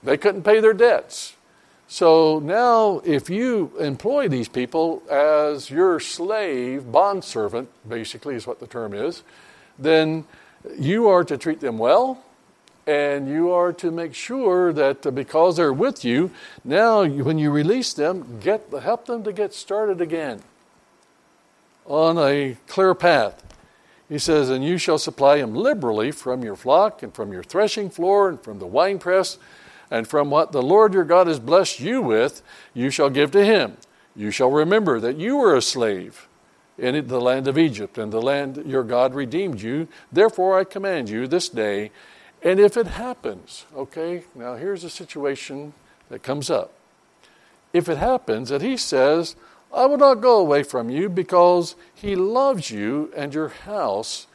They 0.03 0.17
couldn't 0.17 0.43
pay 0.43 0.59
their 0.59 0.73
debts. 0.73 1.35
So 1.87 2.39
now, 2.39 3.01
if 3.03 3.29
you 3.29 3.71
employ 3.79 4.27
these 4.27 4.47
people 4.47 5.01
as 5.09 5.71
your 5.71 5.99
slave, 5.99 6.91
bondservant, 6.91 7.69
basically 7.87 8.35
is 8.35 8.45
what 8.45 8.59
the 8.59 8.67
term 8.67 8.93
is, 8.93 9.23
then 9.79 10.25
you 10.77 11.07
are 11.07 11.23
to 11.23 11.37
treat 11.37 11.61
them 11.61 11.79
well, 11.79 12.23
and 12.85 13.27
you 13.27 13.51
are 13.51 13.73
to 13.73 13.91
make 13.91 14.13
sure 14.13 14.71
that 14.73 15.13
because 15.15 15.57
they're 15.57 15.73
with 15.73 16.05
you, 16.05 16.31
now 16.63 17.05
when 17.05 17.39
you 17.39 17.51
release 17.51 17.93
them, 17.93 18.39
get 18.39 18.67
help 18.81 19.05
them 19.05 19.23
to 19.23 19.31
get 19.31 19.53
started 19.53 19.99
again 19.99 20.41
on 21.85 22.17
a 22.17 22.55
clear 22.67 22.93
path. 22.93 23.48
He 24.09 24.17
says, 24.17 24.49
And 24.49 24.65
you 24.65 24.77
shall 24.77 24.97
supply 24.97 25.37
him 25.37 25.53
liberally 25.53 26.11
from 26.11 26.43
your 26.43 26.55
flock, 26.55 27.03
and 27.03 27.13
from 27.13 27.31
your 27.31 27.43
threshing 27.43 27.89
floor, 27.89 28.27
and 28.27 28.41
from 28.41 28.57
the 28.57 28.65
winepress, 28.65 29.37
and 29.91 30.07
from 30.07 30.29
what 30.29 30.51
the 30.51 30.63
Lord 30.63 30.93
your 30.93 31.05
God 31.05 31.27
has 31.27 31.39
blessed 31.39 31.79
you 31.79 32.01
with, 32.01 32.41
you 32.73 32.89
shall 32.89 33.09
give 33.09 33.31
to 33.31 33.45
him. 33.45 33.77
You 34.15 34.31
shall 34.31 34.49
remember 34.51 34.99
that 34.99 35.17
you 35.17 35.37
were 35.37 35.55
a 35.55 35.61
slave 35.61 36.27
in 36.77 37.07
the 37.07 37.21
land 37.21 37.47
of 37.47 37.57
Egypt, 37.57 37.97
and 37.97 38.11
the 38.11 38.21
land 38.21 38.63
your 38.65 38.83
God 38.83 39.13
redeemed 39.13 39.61
you. 39.61 39.87
Therefore, 40.11 40.57
I 40.57 40.63
command 40.63 41.09
you 41.09 41.27
this 41.27 41.49
day. 41.49 41.91
And 42.41 42.59
if 42.59 42.77
it 42.77 42.87
happens, 42.87 43.65
okay, 43.75 44.23
now 44.33 44.55
here's 44.55 44.83
a 44.83 44.89
situation 44.89 45.73
that 46.09 46.23
comes 46.23 46.49
up. 46.49 46.73
If 47.73 47.89
it 47.89 47.97
happens 47.97 48.49
that 48.49 48.61
he 48.61 48.77
says, 48.77 49.35
I 49.73 49.85
will 49.85 49.97
not 49.97 50.15
go 50.15 50.37
away 50.39 50.63
from 50.63 50.89
you 50.89 51.09
because 51.09 51.75
he 51.93 52.15
loves 52.15 52.71
you 52.71 53.11
and 53.15 53.33
your 53.33 53.49
house. 53.49 54.27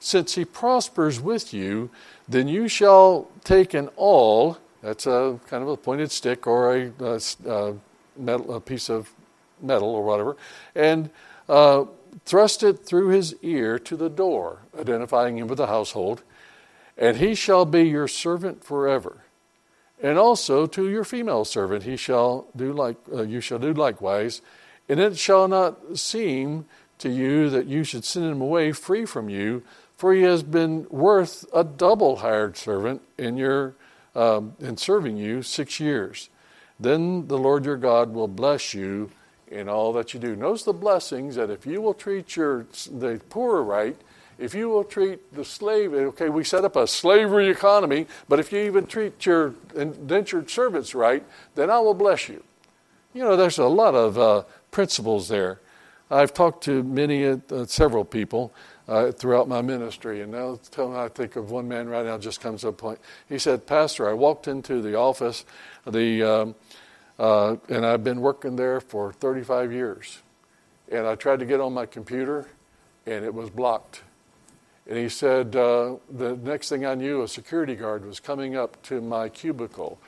Since 0.00 0.34
he 0.34 0.44
prospers 0.44 1.20
with 1.20 1.54
you, 1.54 1.90
then 2.28 2.48
you 2.48 2.68
shall 2.68 3.28
take 3.44 3.72
an 3.74 3.88
awl, 3.96 4.58
that's 4.82 5.06
a 5.06 5.38
kind 5.46 5.62
of 5.62 5.68
a 5.68 5.76
pointed 5.76 6.10
stick 6.10 6.46
or 6.46 6.76
a, 6.76 6.92
a, 7.00 7.20
a 7.48 7.74
metal, 8.16 8.54
a 8.54 8.60
piece 8.60 8.90
of 8.90 9.10
metal 9.60 9.88
or 9.88 10.02
whatever, 10.02 10.36
and 10.74 11.08
uh, 11.48 11.84
thrust 12.24 12.62
it 12.62 12.84
through 12.84 13.08
his 13.08 13.36
ear 13.42 13.78
to 13.78 13.96
the 13.96 14.10
door, 14.10 14.58
identifying 14.78 15.38
him 15.38 15.46
with 15.46 15.58
the 15.58 15.68
household, 15.68 16.22
and 16.98 17.16
he 17.16 17.34
shall 17.34 17.64
be 17.64 17.82
your 17.82 18.08
servant 18.08 18.62
forever. 18.64 19.18
And 20.02 20.18
also 20.18 20.66
to 20.66 20.88
your 20.88 21.04
female 21.04 21.44
servant 21.44 21.84
he 21.84 21.96
shall 21.96 22.46
do 22.56 22.72
like 22.72 22.96
uh, 23.12 23.22
you 23.22 23.40
shall 23.40 23.60
do 23.60 23.72
likewise, 23.72 24.42
and 24.92 25.00
it 25.00 25.16
shall 25.16 25.48
not 25.48 25.96
seem 25.96 26.66
to 26.98 27.08
you 27.08 27.48
that 27.48 27.64
you 27.64 27.82
should 27.82 28.04
send 28.04 28.26
him 28.26 28.42
away 28.42 28.72
free 28.72 29.06
from 29.06 29.30
you, 29.30 29.62
for 29.96 30.12
he 30.12 30.20
has 30.20 30.42
been 30.42 30.86
worth 30.90 31.46
a 31.54 31.64
double 31.64 32.16
hired 32.16 32.58
servant 32.58 33.00
in 33.16 33.38
your 33.38 33.72
um, 34.14 34.54
in 34.60 34.76
serving 34.76 35.16
you 35.16 35.40
six 35.40 35.80
years. 35.80 36.28
Then 36.78 37.26
the 37.26 37.38
Lord 37.38 37.64
your 37.64 37.78
God 37.78 38.12
will 38.12 38.28
bless 38.28 38.74
you 38.74 39.10
in 39.50 39.66
all 39.66 39.94
that 39.94 40.12
you 40.12 40.20
do. 40.20 40.36
Notice 40.36 40.64
the 40.64 40.74
blessings 40.74 41.36
that 41.36 41.48
if 41.48 41.64
you 41.64 41.80
will 41.80 41.94
treat 41.94 42.36
your 42.36 42.66
the 42.90 43.18
poor 43.30 43.62
right, 43.62 43.96
if 44.38 44.54
you 44.54 44.68
will 44.68 44.84
treat 44.84 45.32
the 45.32 45.46
slave, 45.46 45.94
okay, 45.94 46.28
we 46.28 46.44
set 46.44 46.66
up 46.66 46.76
a 46.76 46.86
slavery 46.86 47.48
economy, 47.48 48.08
but 48.28 48.38
if 48.38 48.52
you 48.52 48.58
even 48.58 48.84
treat 48.84 49.24
your 49.24 49.54
indentured 49.74 50.50
servants 50.50 50.94
right, 50.94 51.24
then 51.54 51.70
I 51.70 51.78
will 51.78 51.94
bless 51.94 52.28
you. 52.28 52.44
You 53.14 53.24
know, 53.24 53.36
there's 53.36 53.58
a 53.58 53.66
lot 53.66 53.94
of 53.94 54.18
uh, 54.18 54.42
principles 54.72 55.28
there. 55.28 55.60
I've 56.10 56.34
talked 56.34 56.64
to 56.64 56.82
many, 56.82 57.24
uh, 57.24 57.38
several 57.66 58.04
people 58.04 58.52
uh, 58.88 59.12
throughout 59.12 59.48
my 59.48 59.62
ministry, 59.62 60.20
and 60.20 60.32
now 60.32 60.58
tell 60.72 60.94
I 60.96 61.08
think 61.08 61.36
of 61.36 61.52
one 61.52 61.68
man 61.68 61.88
right 61.88 62.04
now 62.04 62.18
just 62.18 62.40
comes 62.40 62.62
to 62.62 62.72
point. 62.72 62.98
He 63.28 63.38
said, 63.38 63.66
Pastor, 63.66 64.10
I 64.10 64.12
walked 64.12 64.48
into 64.48 64.82
the 64.82 64.96
office, 64.96 65.44
the 65.86 66.22
um, 66.22 66.54
uh, 67.18 67.56
and 67.68 67.86
I've 67.86 68.02
been 68.02 68.20
working 68.20 68.56
there 68.56 68.80
for 68.80 69.12
35 69.12 69.72
years. 69.72 70.18
And 70.90 71.06
I 71.06 71.14
tried 71.14 71.38
to 71.38 71.46
get 71.46 71.60
on 71.60 71.72
my 71.72 71.86
computer, 71.86 72.48
and 73.06 73.24
it 73.24 73.32
was 73.32 73.48
blocked. 73.48 74.02
And 74.88 74.98
he 74.98 75.08
said, 75.08 75.54
uh, 75.54 75.96
the 76.10 76.36
next 76.36 76.68
thing 76.68 76.84
I 76.84 76.94
knew, 76.94 77.22
a 77.22 77.28
security 77.28 77.76
guard 77.76 78.04
was 78.04 78.18
coming 78.18 78.56
up 78.56 78.82
to 78.84 79.00
my 79.00 79.28
cubicle. 79.28 79.98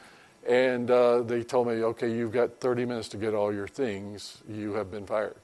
And 0.46 0.90
uh, 0.90 1.22
they 1.22 1.42
told 1.42 1.68
me, 1.68 1.82
okay, 1.82 2.12
you've 2.12 2.32
got 2.32 2.60
30 2.60 2.84
minutes 2.84 3.08
to 3.08 3.16
get 3.16 3.34
all 3.34 3.52
your 3.52 3.68
things. 3.68 4.38
You 4.48 4.74
have 4.74 4.90
been 4.90 5.06
fired. 5.06 5.36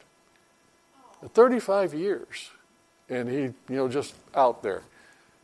35 1.32 1.94
years. 1.94 2.50
And 3.08 3.28
he, 3.28 3.40
you 3.42 3.54
know, 3.68 3.88
just 3.88 4.14
out 4.34 4.62
there. 4.62 4.82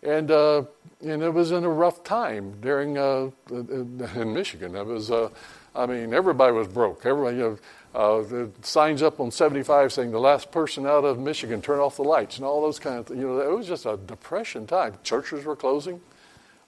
And, 0.02 0.30
uh, 0.30 0.64
and 1.04 1.22
it 1.22 1.32
was 1.32 1.52
in 1.52 1.64
a 1.64 1.70
rough 1.70 2.04
time 2.04 2.54
during, 2.60 2.98
uh, 2.98 3.30
in 3.50 4.32
Michigan. 4.32 4.76
It 4.76 4.86
was, 4.86 5.10
uh, 5.10 5.30
I 5.74 5.86
mean, 5.86 6.14
everybody 6.14 6.52
was 6.52 6.68
broke. 6.68 7.04
Everybody, 7.04 7.38
you 7.38 7.42
know, 7.42 7.58
uh, 7.96 8.22
the 8.22 8.50
signs 8.60 9.02
up 9.02 9.20
on 9.20 9.30
75 9.30 9.90
saying 9.90 10.10
the 10.10 10.20
last 10.20 10.52
person 10.52 10.86
out 10.86 11.04
of 11.04 11.18
Michigan 11.18 11.62
turn 11.62 11.78
off 11.78 11.96
the 11.96 12.02
lights 12.02 12.36
and 12.36 12.44
all 12.44 12.60
those 12.60 12.78
kind 12.78 12.98
of 12.98 13.06
things. 13.06 13.18
You 13.18 13.26
know, 13.26 13.40
it 13.40 13.50
was 13.50 13.66
just 13.66 13.86
a 13.86 13.96
depression 13.96 14.66
time. 14.66 14.94
Churches 15.02 15.46
were 15.46 15.56
closing, 15.56 16.00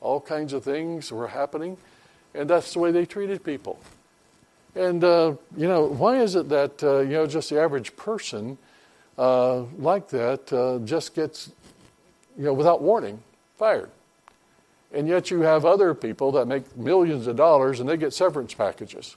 all 0.01 0.21
kinds 0.21 0.55
of 0.55 0.65
things 0.65 1.13
were 1.13 1.29
happening, 1.29 1.77
and 2.35 2.49
that's 2.49 2.73
the 2.73 2.79
way 2.79 2.91
they 2.91 3.07
treated 3.07 3.45
people. 3.45 3.79
And 4.75 5.03
uh, 5.03 5.35
you 5.57 5.67
know, 5.67 5.85
why 5.85 6.21
is 6.21 6.35
it 6.35 6.49
that 6.51 6.83
uh, 6.83 7.01
you 7.01 7.13
know 7.13 7.27
just 7.27 7.51
the 7.51 7.61
average 7.61 7.97
person 7.97 8.59
uh, 9.17 9.63
like 9.79 10.09
that 10.11 10.53
uh, 10.53 10.79
just 10.85 11.15
gets 11.15 11.51
you 12.37 12.45
know 12.45 12.55
without 12.55 12.83
warning 12.83 13.21
fired? 13.57 13.91
And 14.93 15.07
yet 15.07 15.31
you 15.31 15.41
have 15.41 15.67
other 15.67 15.95
people 15.95 16.33
that 16.33 16.47
make 16.47 16.77
millions 16.77 17.27
of 17.27 17.37
dollars 17.37 17.81
and 17.81 17.89
they 17.89 17.97
get 17.97 18.15
severance 18.15 18.55
packages. 18.55 19.17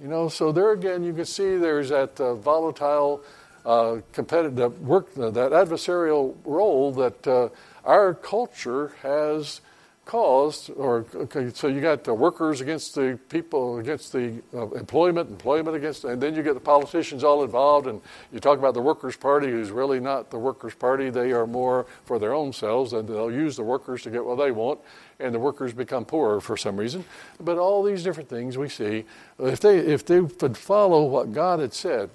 You 0.00 0.08
know, 0.08 0.28
so 0.28 0.50
there 0.50 0.72
again, 0.72 1.04
you 1.04 1.12
can 1.12 1.24
see 1.24 1.56
there's 1.56 1.90
that 1.90 2.20
uh, 2.20 2.34
volatile, 2.34 3.22
uh, 3.64 3.98
competitive 4.12 4.80
work, 4.80 5.12
that 5.14 5.34
adversarial 5.34 6.34
role 6.44 6.92
that 6.92 7.52
our 7.84 8.14
culture 8.14 8.92
has 9.02 9.60
caused. 10.08 10.70
Or 10.70 11.06
okay, 11.14 11.50
so 11.54 11.68
you 11.68 11.80
got 11.80 12.02
the 12.02 12.14
workers 12.14 12.60
against 12.60 12.96
the 12.96 13.18
people, 13.28 13.78
against 13.78 14.12
the 14.12 14.42
uh, 14.52 14.68
employment, 14.70 15.30
employment 15.30 15.76
against, 15.76 16.02
and 16.04 16.20
then 16.20 16.34
you 16.34 16.42
get 16.42 16.54
the 16.54 16.60
politicians 16.60 17.22
all 17.22 17.44
involved. 17.44 17.86
And 17.86 18.00
you 18.32 18.40
talk 18.40 18.58
about 18.58 18.74
the 18.74 18.82
Workers' 18.82 19.16
Party, 19.16 19.48
who's 19.48 19.70
really 19.70 20.00
not 20.00 20.30
the 20.30 20.38
Workers' 20.38 20.74
Party. 20.74 21.10
They 21.10 21.30
are 21.30 21.46
more 21.46 21.86
for 22.06 22.18
their 22.18 22.34
own 22.34 22.52
selves, 22.52 22.92
and 22.92 23.08
they'll 23.08 23.30
use 23.30 23.54
the 23.54 23.62
workers 23.62 24.02
to 24.02 24.10
get 24.10 24.24
what 24.24 24.38
they 24.38 24.50
want 24.50 24.80
and 25.20 25.34
the 25.34 25.38
workers 25.38 25.72
become 25.72 26.04
poorer 26.04 26.40
for 26.40 26.56
some 26.56 26.76
reason. 26.76 27.04
But 27.40 27.58
all 27.58 27.82
these 27.82 28.02
different 28.02 28.28
things 28.28 28.56
we 28.56 28.68
see, 28.68 29.04
if 29.38 29.60
they 29.60 29.78
if 29.78 30.04
they 30.04 30.20
would 30.20 30.56
follow 30.56 31.04
what 31.04 31.32
God 31.32 31.60
had 31.60 31.74
said, 31.74 32.10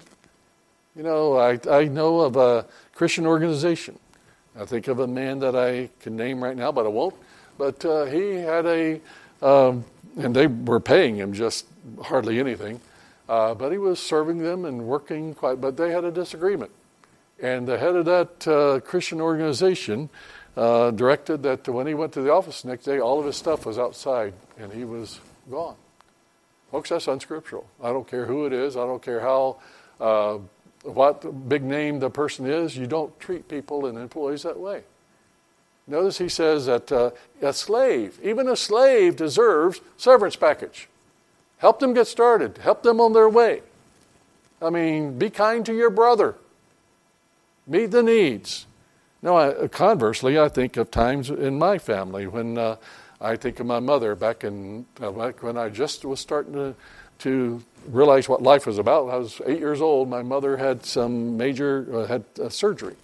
you 0.96 1.02
know, 1.02 1.36
I 1.36 1.60
I 1.70 1.84
know 1.84 2.20
of 2.20 2.36
a 2.36 2.66
Christian 2.94 3.26
organization. 3.26 3.98
I 4.58 4.64
think 4.64 4.86
of 4.88 5.00
a 5.00 5.06
man 5.06 5.40
that 5.40 5.56
I 5.56 5.90
can 6.00 6.16
name 6.16 6.42
right 6.42 6.56
now, 6.56 6.70
but 6.70 6.86
I 6.86 6.88
won't. 6.88 7.14
But 7.58 7.84
uh, 7.84 8.06
he 8.06 8.34
had 8.34 8.66
a, 8.66 9.00
um, 9.42 9.84
and 10.16 10.34
they 10.34 10.46
were 10.46 10.80
paying 10.80 11.16
him 11.16 11.32
just 11.32 11.66
hardly 12.02 12.40
anything. 12.40 12.80
Uh, 13.28 13.54
but 13.54 13.72
he 13.72 13.78
was 13.78 13.98
serving 13.98 14.38
them 14.38 14.64
and 14.64 14.86
working 14.86 15.34
quite. 15.34 15.60
But 15.60 15.76
they 15.76 15.90
had 15.90 16.04
a 16.04 16.10
disagreement, 16.10 16.70
and 17.40 17.66
the 17.66 17.78
head 17.78 17.96
of 17.96 18.04
that 18.04 18.46
uh, 18.46 18.80
Christian 18.80 19.20
organization 19.20 20.10
uh, 20.56 20.90
directed 20.90 21.42
that 21.42 21.68
when 21.68 21.86
he 21.86 21.94
went 21.94 22.12
to 22.12 22.22
the 22.22 22.32
office 22.32 22.62
the 22.62 22.68
next 22.68 22.84
day, 22.84 23.00
all 23.00 23.18
of 23.18 23.26
his 23.26 23.36
stuff 23.36 23.66
was 23.66 23.78
outside 23.78 24.34
and 24.58 24.72
he 24.72 24.84
was 24.84 25.20
gone. 25.50 25.76
Folks, 26.70 26.90
that's 26.90 27.08
unscriptural. 27.08 27.66
I 27.82 27.90
don't 27.90 28.06
care 28.06 28.26
who 28.26 28.46
it 28.46 28.52
is. 28.52 28.76
I 28.76 28.80
don't 28.80 29.02
care 29.02 29.20
how, 29.20 29.56
uh, 30.00 30.38
what 30.82 31.48
big 31.48 31.62
name 31.62 31.98
the 31.98 32.10
person 32.10 32.46
is. 32.46 32.76
You 32.76 32.86
don't 32.86 33.18
treat 33.20 33.48
people 33.48 33.86
and 33.86 33.98
employees 33.98 34.42
that 34.42 34.58
way. 34.58 34.82
Notice 35.86 36.18
he 36.18 36.28
says 36.28 36.66
that 36.66 36.90
uh, 36.90 37.10
a 37.42 37.52
slave, 37.52 38.18
even 38.22 38.48
a 38.48 38.56
slave, 38.56 39.16
deserves 39.16 39.80
severance 39.96 40.36
package. 40.36 40.88
Help 41.58 41.78
them 41.78 41.94
get 41.94 42.06
started. 42.06 42.58
Help 42.58 42.82
them 42.82 43.00
on 43.00 43.12
their 43.12 43.28
way. 43.28 43.62
I 44.62 44.70
mean, 44.70 45.18
be 45.18 45.28
kind 45.28 45.64
to 45.66 45.74
your 45.74 45.90
brother. 45.90 46.36
Meet 47.66 47.90
the 47.90 48.02
needs. 48.02 48.66
Now, 49.22 49.36
I, 49.36 49.68
conversely, 49.68 50.38
I 50.38 50.48
think 50.48 50.76
of 50.76 50.90
times 50.90 51.30
in 51.30 51.58
my 51.58 51.78
family 51.78 52.26
when 52.26 52.58
uh, 52.58 52.76
I 53.20 53.36
think 53.36 53.60
of 53.60 53.66
my 53.66 53.80
mother 53.80 54.14
back 54.14 54.44
in 54.44 54.84
uh, 55.00 55.10
back 55.10 55.42
when 55.42 55.56
I 55.56 55.68
just 55.68 56.04
was 56.04 56.20
starting 56.20 56.52
to 56.54 56.74
to 57.20 57.62
realize 57.88 58.28
what 58.28 58.42
life 58.42 58.66
was 58.66 58.78
about. 58.78 59.08
I 59.08 59.16
was 59.16 59.40
eight 59.46 59.60
years 59.60 59.80
old. 59.80 60.08
My 60.08 60.22
mother 60.22 60.56
had 60.56 60.84
some 60.84 61.36
major 61.36 61.86
uh, 61.92 62.06
had 62.06 62.24
surgery, 62.52 62.96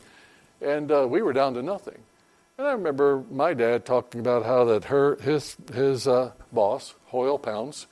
and 0.61 0.91
uh, 0.91 1.07
we 1.09 1.23
were 1.23 1.33
down 1.33 1.55
to 1.55 1.63
nothing. 1.63 1.99
And 2.61 2.69
I 2.69 2.73
remember 2.73 3.25
my 3.31 3.55
dad 3.55 3.87
talking 3.87 4.21
about 4.21 4.45
how 4.45 4.67
that 4.67 4.85
her 4.85 5.17
his 5.23 5.57
his 5.73 6.07
uh, 6.07 6.33
boss 6.53 6.95
Hoyle 7.07 7.39
Pounds 7.39 7.87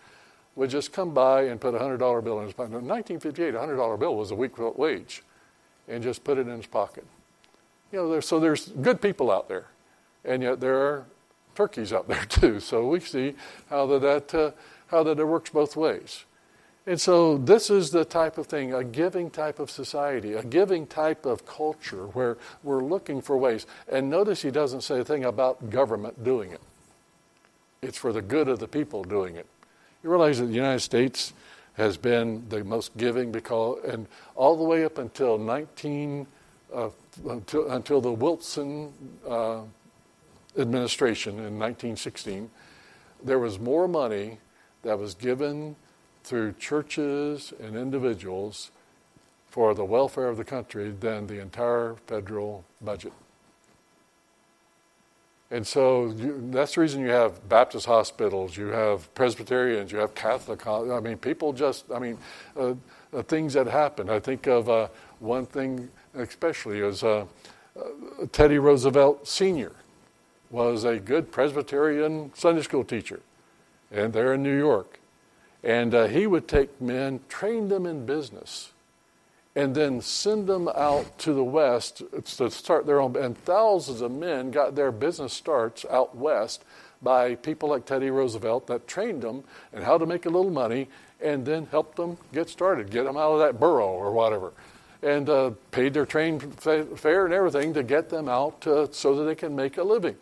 would 0.56 0.68
just 0.68 0.92
come 0.92 1.14
by 1.14 1.44
and 1.44 1.58
put 1.58 1.74
a 1.74 1.78
hundred 1.78 1.96
dollar 1.96 2.20
bill 2.20 2.38
in 2.40 2.44
his 2.44 2.52
pocket. 2.52 2.76
In 2.76 2.86
1958, 2.86 3.54
a 3.54 3.58
hundred 3.58 3.76
dollar 3.76 3.96
bill 3.96 4.14
was 4.14 4.30
a 4.30 4.34
week's 4.34 4.58
wage, 4.58 5.22
and 5.88 6.02
just 6.02 6.22
put 6.22 6.36
it 6.36 6.42
in 6.42 6.54
his 6.54 6.66
pocket. 6.66 7.06
You 7.92 8.00
know, 8.00 8.10
there, 8.10 8.20
so 8.20 8.38
there's 8.38 8.68
good 8.68 9.00
people 9.00 9.30
out 9.30 9.48
there, 9.48 9.68
and 10.22 10.42
yet 10.42 10.60
there 10.60 10.76
are 10.76 11.06
turkeys 11.54 11.90
out 11.90 12.06
there 12.06 12.24
too. 12.28 12.60
So 12.60 12.86
we 12.88 13.00
see 13.00 13.36
how 13.70 13.86
that, 13.86 14.02
that 14.02 14.34
uh, 14.34 14.50
how 14.88 15.02
that 15.02 15.18
it 15.18 15.24
works 15.24 15.48
both 15.48 15.76
ways. 15.76 16.26
And 16.88 16.98
so 16.98 17.36
this 17.36 17.68
is 17.68 17.90
the 17.90 18.06
type 18.06 18.38
of 18.38 18.46
thing, 18.46 18.72
a 18.72 18.82
giving 18.82 19.28
type 19.28 19.58
of 19.58 19.70
society, 19.70 20.32
a 20.32 20.42
giving 20.42 20.86
type 20.86 21.26
of 21.26 21.44
culture 21.44 22.06
where 22.06 22.38
we're 22.62 22.82
looking 22.82 23.20
for 23.20 23.36
ways. 23.36 23.66
And 23.92 24.08
notice 24.08 24.40
he 24.40 24.50
doesn't 24.50 24.80
say 24.80 25.00
a 25.00 25.04
thing 25.04 25.26
about 25.26 25.68
government 25.68 26.24
doing 26.24 26.50
it. 26.50 26.62
It's 27.82 27.98
for 27.98 28.10
the 28.10 28.22
good 28.22 28.48
of 28.48 28.58
the 28.58 28.66
people 28.66 29.04
doing 29.04 29.36
it. 29.36 29.44
You 30.02 30.08
realize 30.08 30.38
that 30.38 30.46
the 30.46 30.54
United 30.54 30.80
States 30.80 31.34
has 31.74 31.98
been 31.98 32.48
the 32.48 32.64
most 32.64 32.96
giving 32.96 33.32
because, 33.32 33.84
and 33.84 34.06
all 34.34 34.56
the 34.56 34.64
way 34.64 34.86
up 34.86 34.96
until 34.96 35.36
19 35.36 36.26
uh, 36.74 36.88
until, 37.28 37.70
until 37.70 38.00
the 38.00 38.12
Wilson 38.12 38.94
uh, 39.28 39.60
administration 40.56 41.34
in 41.34 41.58
1916, 41.58 42.48
there 43.22 43.38
was 43.38 43.58
more 43.58 43.86
money 43.86 44.38
that 44.82 44.98
was 44.98 45.14
given 45.14 45.76
through 46.28 46.52
churches 46.52 47.54
and 47.58 47.74
individuals 47.74 48.70
for 49.48 49.74
the 49.74 49.84
welfare 49.84 50.28
of 50.28 50.36
the 50.36 50.44
country 50.44 50.90
than 50.90 51.26
the 51.26 51.40
entire 51.40 51.96
federal 52.06 52.64
budget. 52.82 53.12
And 55.50 55.66
so 55.66 56.08
you, 56.10 56.46
that's 56.50 56.74
the 56.74 56.82
reason 56.82 57.00
you 57.00 57.08
have 57.08 57.48
Baptist 57.48 57.86
hospitals, 57.86 58.58
you 58.58 58.66
have 58.66 59.12
Presbyterians, 59.14 59.90
you 59.90 59.98
have 59.98 60.14
Catholic. 60.14 60.66
I 60.66 61.00
mean, 61.00 61.16
people 61.16 61.54
just, 61.54 61.90
I 61.90 61.98
mean, 61.98 62.18
uh, 62.54 62.74
uh, 63.14 63.22
things 63.22 63.54
that 63.54 63.66
happen. 63.66 64.10
I 64.10 64.20
think 64.20 64.46
of 64.46 64.68
uh, 64.68 64.88
one 65.20 65.46
thing 65.46 65.88
especially 66.14 66.80
is 66.80 67.02
uh, 67.02 67.24
uh, 67.74 67.82
Teddy 68.32 68.58
Roosevelt 68.58 69.26
Sr. 69.26 69.72
was 70.50 70.84
a 70.84 70.98
good 70.98 71.32
Presbyterian 71.32 72.30
Sunday 72.34 72.62
school 72.62 72.84
teacher, 72.84 73.20
and 73.90 74.12
there 74.12 74.34
in 74.34 74.42
New 74.42 74.56
York. 74.56 74.97
And 75.62 75.94
uh, 75.94 76.06
he 76.06 76.26
would 76.26 76.46
take 76.46 76.80
men, 76.80 77.20
train 77.28 77.68
them 77.68 77.84
in 77.86 78.06
business, 78.06 78.72
and 79.56 79.74
then 79.74 80.00
send 80.00 80.46
them 80.46 80.68
out 80.68 81.18
to 81.18 81.32
the 81.32 81.42
west 81.42 82.02
to 82.36 82.50
start 82.50 82.86
their 82.86 83.00
own. 83.00 83.16
And 83.16 83.36
thousands 83.36 84.00
of 84.00 84.12
men 84.12 84.50
got 84.50 84.76
their 84.76 84.92
business 84.92 85.32
starts 85.32 85.84
out 85.90 86.16
west 86.16 86.64
by 87.02 87.34
people 87.34 87.68
like 87.68 87.84
Teddy 87.84 88.10
Roosevelt 88.10 88.66
that 88.68 88.86
trained 88.86 89.22
them 89.22 89.44
and 89.72 89.84
how 89.84 89.98
to 89.98 90.06
make 90.06 90.26
a 90.26 90.30
little 90.30 90.50
money 90.50 90.88
and 91.20 91.44
then 91.44 91.66
helped 91.70 91.96
them 91.96 92.16
get 92.32 92.48
started, 92.48 92.90
get 92.90 93.04
them 93.04 93.16
out 93.16 93.32
of 93.32 93.38
that 93.40 93.58
burrow 93.58 93.88
or 93.88 94.12
whatever, 94.12 94.52
and 95.02 95.28
uh, 95.28 95.50
paid 95.70 95.94
their 95.94 96.06
train 96.06 96.38
fare 96.38 97.24
and 97.24 97.34
everything 97.34 97.74
to 97.74 97.82
get 97.82 98.08
them 98.08 98.28
out 98.28 98.64
uh, 98.66 98.86
so 98.90 99.16
that 99.16 99.24
they 99.24 99.34
can 99.34 99.54
make 99.54 99.76
a 99.78 99.82
living. 99.82 100.16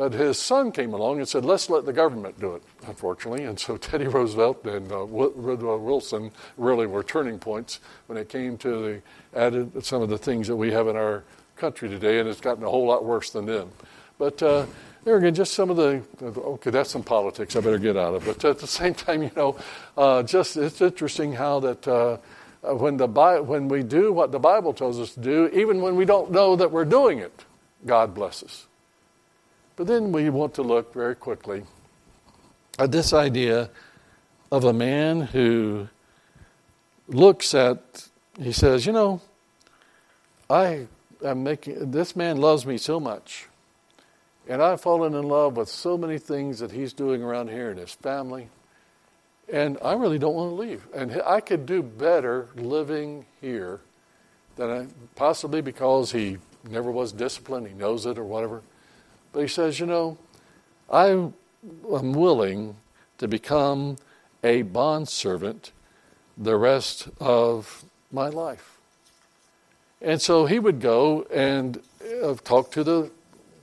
But 0.00 0.14
his 0.14 0.38
son 0.38 0.72
came 0.72 0.94
along 0.94 1.18
and 1.18 1.28
said, 1.28 1.44
let's 1.44 1.68
let 1.68 1.84
the 1.84 1.92
government 1.92 2.40
do 2.40 2.54
it, 2.54 2.62
unfortunately. 2.86 3.44
And 3.44 3.60
so 3.60 3.76
Teddy 3.76 4.06
Roosevelt 4.06 4.64
and 4.64 4.90
uh, 4.90 5.04
Woodrow 5.04 5.76
Wilson 5.76 6.30
really 6.56 6.86
were 6.86 7.02
turning 7.02 7.38
points 7.38 7.80
when 8.06 8.16
it 8.16 8.30
came 8.30 8.56
to 8.56 8.68
the 8.82 9.38
added 9.38 9.84
some 9.84 10.00
of 10.00 10.08
the 10.08 10.16
things 10.16 10.48
that 10.48 10.56
we 10.56 10.72
have 10.72 10.88
in 10.88 10.96
our 10.96 11.22
country 11.56 11.86
today, 11.90 12.18
and 12.18 12.26
it's 12.30 12.40
gotten 12.40 12.64
a 12.64 12.70
whole 12.70 12.86
lot 12.86 13.04
worse 13.04 13.28
than 13.28 13.44
them. 13.44 13.68
But 14.16 14.42
uh, 14.42 14.64
there 15.04 15.18
again, 15.18 15.34
just 15.34 15.52
some 15.52 15.68
of 15.68 15.76
the, 15.76 16.02
okay, 16.22 16.70
that's 16.70 16.88
some 16.88 17.02
politics 17.02 17.54
I 17.54 17.60
better 17.60 17.76
get 17.76 17.98
out 17.98 18.14
of. 18.14 18.24
But 18.24 18.42
at 18.42 18.58
the 18.58 18.66
same 18.80 18.94
time, 18.94 19.22
you 19.22 19.30
know, 19.36 19.58
uh, 19.98 20.22
just 20.22 20.56
it's 20.56 20.80
interesting 20.80 21.34
how 21.34 21.60
that 21.60 21.86
uh, 21.86 22.16
when, 22.62 22.96
the 22.96 23.06
when 23.06 23.68
we 23.68 23.82
do 23.82 24.14
what 24.14 24.32
the 24.32 24.40
Bible 24.40 24.72
tells 24.72 24.98
us 24.98 25.12
to 25.12 25.20
do, 25.20 25.50
even 25.52 25.82
when 25.82 25.94
we 25.94 26.06
don't 26.06 26.30
know 26.30 26.56
that 26.56 26.70
we're 26.70 26.86
doing 26.86 27.18
it, 27.18 27.44
God 27.84 28.14
blesses. 28.14 28.66
But 29.80 29.86
then 29.86 30.12
we 30.12 30.28
want 30.28 30.52
to 30.56 30.62
look 30.62 30.92
very 30.92 31.14
quickly 31.14 31.62
at 32.78 32.92
this 32.92 33.14
idea 33.14 33.70
of 34.52 34.64
a 34.64 34.74
man 34.74 35.22
who 35.22 35.88
looks 37.08 37.54
at, 37.54 38.06
he 38.38 38.52
says, 38.52 38.84
you 38.84 38.92
know, 38.92 39.22
I 40.50 40.86
am 41.24 41.44
making, 41.44 41.92
this 41.92 42.14
man 42.14 42.36
loves 42.36 42.66
me 42.66 42.76
so 42.76 43.00
much. 43.00 43.48
And 44.46 44.60
I've 44.60 44.82
fallen 44.82 45.14
in 45.14 45.26
love 45.26 45.56
with 45.56 45.70
so 45.70 45.96
many 45.96 46.18
things 46.18 46.58
that 46.58 46.72
he's 46.72 46.92
doing 46.92 47.22
around 47.22 47.48
here 47.48 47.70
in 47.70 47.78
his 47.78 47.94
family. 47.94 48.50
And 49.50 49.78
I 49.82 49.94
really 49.94 50.18
don't 50.18 50.34
want 50.34 50.50
to 50.50 50.56
leave. 50.56 50.86
And 50.94 51.22
I 51.24 51.40
could 51.40 51.64
do 51.64 51.82
better 51.82 52.48
living 52.54 53.24
here 53.40 53.80
than 54.56 54.70
I, 54.70 54.86
possibly 55.14 55.62
because 55.62 56.12
he 56.12 56.36
never 56.68 56.90
was 56.90 57.12
disciplined, 57.12 57.66
he 57.66 57.72
knows 57.72 58.04
it 58.04 58.18
or 58.18 58.24
whatever. 58.24 58.60
But 59.32 59.40
he 59.40 59.48
says, 59.48 59.78
you 59.78 59.86
know, 59.86 60.18
I 60.90 61.08
am 61.08 61.34
willing 62.12 62.76
to 63.18 63.28
become 63.28 63.96
a 64.42 64.62
bondservant 64.62 65.72
the 66.36 66.56
rest 66.56 67.08
of 67.20 67.84
my 68.10 68.28
life. 68.28 68.78
And 70.00 70.20
so 70.20 70.46
he 70.46 70.58
would 70.58 70.80
go 70.80 71.24
and 71.24 71.80
uh, 72.22 72.34
talk 72.42 72.72
to 72.72 72.82
the 72.82 73.10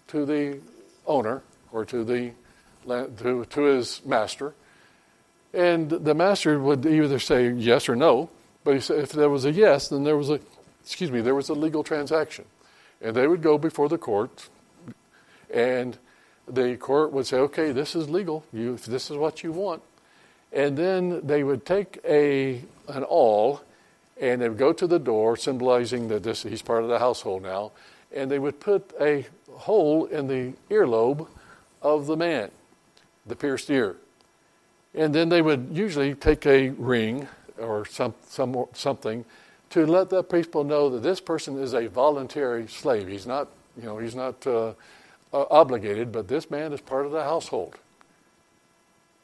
to 0.08 0.26
the 0.26 0.60
owner 1.06 1.42
or 1.72 1.84
to 1.86 2.04
the 2.04 2.32
to, 2.88 3.46
to 3.46 3.62
his 3.64 4.06
master, 4.06 4.54
and 5.54 5.90
the 5.90 6.14
master 6.14 6.60
would 6.60 6.86
either 6.86 7.20
say 7.20 7.52
yes 7.52 7.90
or 7.90 7.96
no. 7.96 8.30
But 8.64 8.90
if 8.90 9.12
there 9.12 9.30
was 9.30 9.46
a 9.46 9.52
yes, 9.52 9.90
then 9.90 10.04
there 10.04 10.16
was 10.16 10.30
a 10.30 10.40
excuse 10.84 11.12
me, 11.12 11.22
there 11.22 11.36
was 11.36 11.50
a 11.50 11.54
legal 11.54 11.84
transaction, 11.84 12.46
and 13.02 13.16
they 13.16 13.28
would 13.28 13.42
go 13.42 13.58
before 13.58 13.90
the 13.90 13.98
court 13.98 14.48
and 15.54 15.98
the 16.48 16.78
court 16.78 17.12
would 17.12 17.28
say, 17.28 17.38
okay, 17.38 17.72
this 17.72 17.96
is 17.96 18.10
legal. 18.10 18.46
You, 18.54 18.78
this 18.78 19.12
is 19.12 19.18
what 19.18 19.44
you 19.44 19.52
want. 19.52 19.82
And 20.54 20.78
then 20.78 21.26
they 21.26 21.44
would 21.44 21.66
take 21.66 22.00
a, 22.08 22.62
an 22.88 23.04
awl 23.04 23.62
and 24.20 24.42
they 24.42 24.50
would 24.50 24.58
go 24.58 24.74
to 24.74 24.88
the 24.88 25.00
door, 25.00 25.36
symbolizing 25.36 26.08
that 26.08 26.24
this, 26.24 26.44
he's 26.44 26.62
part 26.62 26.84
of 26.84 26.90
the 26.90 27.00
household 27.00 27.44
now, 27.44 27.72
and 28.16 28.32
they 28.32 28.40
would 28.40 28.60
put 28.60 28.92
a 29.00 29.28
hole 29.52 30.06
in 30.06 30.28
the 30.28 30.54
earlobe 30.74 31.28
of 31.82 32.08
the 32.08 32.18
man, 32.18 32.50
the 33.26 33.36
pierced 33.36 33.70
ear. 33.70 33.98
And 34.96 35.14
then 35.14 35.30
they 35.30 35.42
would 35.42 35.70
usually 35.72 36.16
take 36.16 36.46
a 36.48 36.70
ring 36.70 37.28
or 37.60 37.86
some, 37.86 38.16
some, 38.28 38.66
something 38.74 39.26
to 39.70 39.86
let 39.86 40.10
the 40.10 40.24
people 40.24 40.64
know 40.64 40.90
that 40.90 41.04
this 41.04 41.20
person 41.20 41.60
is 41.60 41.74
a 41.74 41.88
voluntary 41.88 42.68
slave. 42.68 43.08
He's 43.08 43.28
not, 43.28 43.50
you 43.80 43.84
know, 43.84 43.98
he's 43.98 44.16
not 44.16 44.48
uh, 44.48 44.74
uh, 45.34 45.46
obligated, 45.50 46.12
but 46.12 46.28
this 46.28 46.50
man 46.50 46.74
is 46.74 46.82
part 46.82 47.06
of 47.06 47.12
the 47.12 47.24
household. 47.24 47.76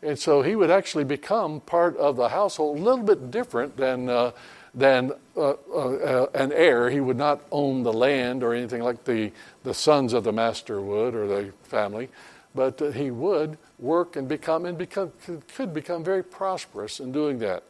And 0.01 0.19
so 0.19 0.41
he 0.41 0.55
would 0.55 0.69
actually 0.69 1.05
become 1.05 1.61
part 1.61 1.95
of 1.97 2.17
the 2.17 2.29
household, 2.29 2.77
a 2.77 2.81
little 2.81 3.03
bit 3.03 3.31
different 3.31 3.77
than, 3.77 4.09
uh, 4.09 4.31
than 4.75 5.13
uh, 5.37 5.51
uh, 5.51 5.53
uh 5.73 6.27
an 6.33 6.51
heir. 6.51 6.89
He 6.89 6.99
would 6.99 7.17
not 7.17 7.41
own 7.51 7.83
the 7.83 7.93
land 7.93 8.43
or 8.43 8.53
anything 8.53 8.81
like 8.81 9.05
the, 9.05 9.31
the 9.63 9.73
sons 9.73 10.11
of 10.11 10.25
the 10.25 10.33
master 10.33 10.81
would 10.81 11.15
or 11.15 11.27
the 11.27 11.53
family, 11.63 12.09
but 12.53 12.81
uh, 12.81 12.91
he 12.91 13.11
would 13.11 13.57
work 13.79 14.17
and 14.17 14.27
become 14.27 14.65
and 14.65 14.77
become 14.77 15.13
could 15.55 15.73
become 15.73 16.03
very 16.03 16.23
prosperous 16.23 16.99
in 16.99 17.13
doing 17.13 17.39
that. 17.39 17.63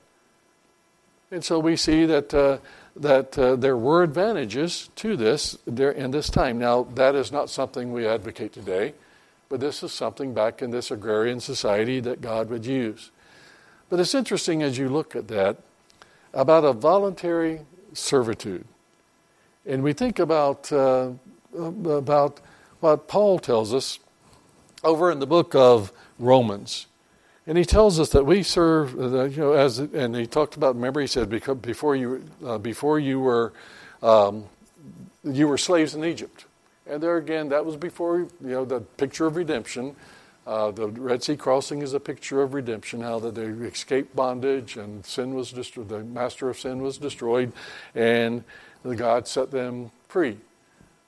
And 1.29 1.45
so 1.45 1.59
we 1.59 1.75
see 1.75 2.05
that 2.05 2.59
that 2.95 3.37
uh, 3.37 3.55
there 3.55 3.77
were 3.77 4.03
advantages 4.03 4.89
to 4.95 5.17
this 5.17 5.57
in 5.65 6.11
this 6.11 6.29
time. 6.29 6.59
Now, 6.59 6.83
that 6.95 7.15
is 7.15 7.31
not 7.31 7.49
something 7.49 7.91
we 7.91 8.07
advocate 8.07 8.53
today, 8.53 8.93
but 9.49 9.59
this 9.59 9.83
is 9.83 9.91
something 9.91 10.33
back 10.33 10.61
in 10.61 10.71
this 10.71 10.91
agrarian 10.91 11.39
society 11.39 11.99
that 12.01 12.21
God 12.21 12.49
would 12.49 12.65
use. 12.65 13.11
But 13.89 13.99
it's 13.99 14.15
interesting 14.15 14.63
as 14.63 14.77
you 14.77 14.89
look 14.89 15.15
at 15.15 15.27
that 15.27 15.57
about 16.33 16.63
a 16.63 16.73
voluntary 16.73 17.61
servitude. 17.93 18.65
And 19.65 19.83
we 19.83 19.93
think 19.93 20.19
about, 20.19 20.71
uh, 20.71 21.11
about 21.55 22.41
what 22.79 23.07
Paul 23.07 23.39
tells 23.39 23.73
us 23.73 23.99
over 24.83 25.11
in 25.11 25.19
the 25.19 25.27
book 25.27 25.55
of 25.55 25.91
Romans. 26.19 26.87
And 27.45 27.57
he 27.57 27.65
tells 27.65 27.99
us 27.99 28.09
that 28.09 28.25
we 28.25 28.41
serve, 28.41 28.93
you 28.93 29.41
know, 29.41 29.53
as 29.53 29.79
and 29.79 30.15
he 30.15 30.25
talked 30.25 30.55
about. 30.55 30.75
Remember, 30.75 31.01
he 31.01 31.07
said 31.07 31.29
before 31.61 31.95
you 31.95 32.23
uh, 32.45 32.57
before 32.57 32.99
you 32.99 33.19
were 33.19 33.51
um, 34.01 34.45
you 35.23 35.47
were 35.47 35.57
slaves 35.57 35.93
in 35.93 36.05
Egypt, 36.05 36.45
and 36.87 37.03
there 37.03 37.17
again, 37.17 37.49
that 37.49 37.65
was 37.65 37.75
before 37.75 38.19
you 38.19 38.29
know 38.41 38.63
the 38.63 38.79
picture 38.79 39.25
of 39.25 39.35
redemption. 39.35 39.95
Uh, 40.45 40.71
the 40.71 40.87
Red 40.89 41.23
Sea 41.23 41.37
crossing 41.37 41.81
is 41.81 41.93
a 41.93 41.99
picture 41.99 42.41
of 42.41 42.53
redemption, 42.53 43.01
how 43.01 43.19
that 43.19 43.35
they 43.35 43.45
escaped 43.65 44.13
bondage 44.13 44.75
and 44.75 45.05
sin 45.05 45.33
was 45.33 45.51
destroyed. 45.51 45.87
The 45.87 46.03
master 46.03 46.49
of 46.49 46.59
sin 46.59 46.81
was 46.81 46.97
destroyed, 46.97 47.53
and 47.95 48.43
God 48.83 49.27
set 49.27 49.51
them 49.51 49.91
free. 50.09 50.37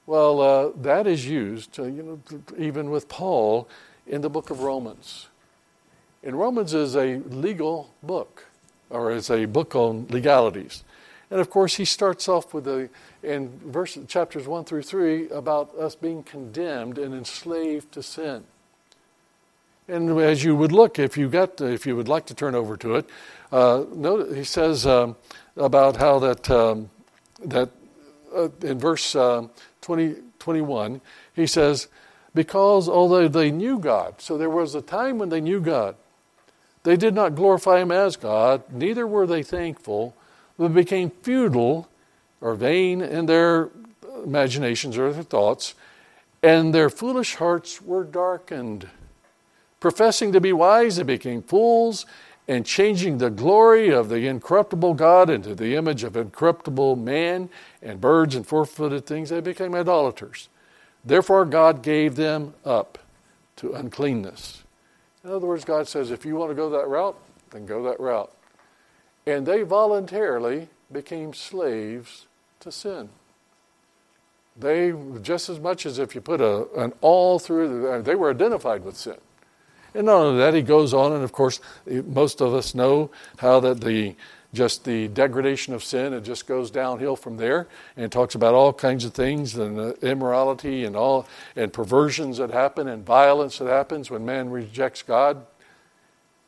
Well, 0.06 0.40
uh, 0.40 0.70
that 0.82 1.06
is 1.06 1.26
used, 1.26 1.76
you 1.78 2.22
know, 2.30 2.40
even 2.56 2.90
with 2.90 3.08
Paul 3.08 3.68
in 4.06 4.20
the 4.20 4.30
book 4.30 4.50
of 4.50 4.60
Romans. 4.60 5.28
And 6.26 6.36
Romans 6.36 6.74
is 6.74 6.96
a 6.96 7.18
legal 7.18 7.94
book, 8.02 8.46
or 8.90 9.12
it's 9.12 9.30
a 9.30 9.44
book 9.44 9.76
on 9.76 10.08
legalities. 10.10 10.82
And 11.30 11.40
of 11.40 11.50
course, 11.50 11.76
he 11.76 11.84
starts 11.84 12.28
off 12.28 12.52
with 12.52 12.66
a, 12.66 12.88
in 13.22 13.60
verse, 13.64 13.96
chapters 14.08 14.48
1 14.48 14.64
through 14.64 14.82
3 14.82 15.28
about 15.30 15.72
us 15.76 15.94
being 15.94 16.24
condemned 16.24 16.98
and 16.98 17.14
enslaved 17.14 17.92
to 17.92 18.02
sin. 18.02 18.42
And 19.86 20.18
as 20.18 20.42
you 20.42 20.56
would 20.56 20.72
look, 20.72 20.98
if 20.98 21.16
you 21.16 21.28
got, 21.28 21.60
if 21.60 21.86
you 21.86 21.94
would 21.94 22.08
like 22.08 22.26
to 22.26 22.34
turn 22.34 22.56
over 22.56 22.76
to 22.78 22.96
it, 22.96 23.08
uh, 23.52 23.84
he 24.34 24.42
says 24.42 24.84
um, 24.84 25.14
about 25.56 25.96
how 25.96 26.18
that 26.18 26.50
um, 26.50 26.90
that 27.44 27.70
uh, 28.34 28.48
in 28.62 28.80
verse 28.80 29.14
uh, 29.14 29.46
20, 29.82 30.16
21, 30.40 31.00
he 31.36 31.46
says, 31.46 31.86
because 32.34 32.88
although 32.88 33.28
they 33.28 33.52
knew 33.52 33.78
God, 33.78 34.20
so 34.20 34.36
there 34.36 34.50
was 34.50 34.74
a 34.74 34.82
time 34.82 35.18
when 35.18 35.28
they 35.28 35.40
knew 35.40 35.60
God, 35.60 35.94
they 36.86 36.96
did 36.96 37.14
not 37.14 37.34
glorify 37.34 37.80
him 37.80 37.90
as 37.90 38.14
God, 38.14 38.62
neither 38.70 39.08
were 39.08 39.26
they 39.26 39.42
thankful, 39.42 40.14
but 40.56 40.72
became 40.72 41.10
futile 41.10 41.88
or 42.40 42.54
vain 42.54 43.00
in 43.00 43.26
their 43.26 43.70
imaginations 44.24 44.96
or 44.96 45.12
their 45.12 45.24
thoughts, 45.24 45.74
and 46.44 46.72
their 46.72 46.88
foolish 46.88 47.34
hearts 47.34 47.82
were 47.82 48.04
darkened. 48.04 48.88
Professing 49.80 50.30
to 50.30 50.40
be 50.40 50.52
wise, 50.52 50.94
they 50.94 51.02
became 51.02 51.42
fools, 51.42 52.06
and 52.46 52.64
changing 52.64 53.18
the 53.18 53.30
glory 53.30 53.88
of 53.88 54.08
the 54.08 54.28
incorruptible 54.28 54.94
God 54.94 55.28
into 55.28 55.56
the 55.56 55.74
image 55.74 56.04
of 56.04 56.16
incorruptible 56.16 56.94
man 56.94 57.48
and 57.82 58.00
birds 58.00 58.36
and 58.36 58.46
four 58.46 58.64
footed 58.64 59.06
things, 59.06 59.30
they 59.30 59.40
became 59.40 59.74
idolaters. 59.74 60.48
Therefore, 61.04 61.46
God 61.46 61.82
gave 61.82 62.14
them 62.14 62.54
up 62.64 62.96
to 63.56 63.72
uncleanness 63.72 64.62
in 65.26 65.32
other 65.32 65.46
words, 65.48 65.64
God 65.64 65.88
says, 65.88 66.12
if 66.12 66.24
you 66.24 66.36
want 66.36 66.52
to 66.52 66.54
go 66.54 66.70
that 66.70 66.86
route, 66.86 67.18
then 67.50 67.66
go 67.66 67.82
that 67.82 67.98
route. 67.98 68.32
And 69.26 69.44
they 69.44 69.62
voluntarily 69.62 70.68
became 70.92 71.34
slaves 71.34 72.26
to 72.60 72.70
sin. 72.70 73.08
They, 74.56 74.94
just 75.22 75.48
as 75.48 75.58
much 75.58 75.84
as 75.84 75.98
if 75.98 76.14
you 76.14 76.20
put 76.20 76.40
a, 76.40 76.68
an 76.76 76.92
awl 77.00 77.40
through, 77.40 78.02
they 78.04 78.14
were 78.14 78.30
identified 78.30 78.84
with 78.84 78.96
sin. 78.96 79.16
And 79.94 80.06
not 80.06 80.16
only 80.16 80.38
that, 80.38 80.54
he 80.54 80.62
goes 80.62 80.94
on, 80.94 81.12
and 81.12 81.24
of 81.24 81.32
course, 81.32 81.60
most 81.86 82.40
of 82.40 82.54
us 82.54 82.72
know 82.72 83.10
how 83.38 83.58
that 83.60 83.80
the 83.80 84.14
just 84.56 84.84
the 84.84 85.08
degradation 85.08 85.74
of 85.74 85.84
sin, 85.84 86.12
it 86.12 86.22
just 86.22 86.46
goes 86.46 86.70
downhill 86.70 87.14
from 87.14 87.36
there, 87.36 87.68
and 87.94 88.04
it 88.04 88.10
talks 88.10 88.34
about 88.34 88.54
all 88.54 88.72
kinds 88.72 89.04
of 89.04 89.14
things 89.14 89.54
and 89.54 89.78
uh, 89.78 89.92
immorality 90.02 90.84
and 90.84 90.96
all 90.96 91.28
and 91.54 91.72
perversions 91.72 92.38
that 92.38 92.50
happen 92.50 92.88
and 92.88 93.06
violence 93.06 93.58
that 93.58 93.68
happens 93.68 94.10
when 94.10 94.24
man 94.24 94.50
rejects 94.50 95.02
God. 95.02 95.46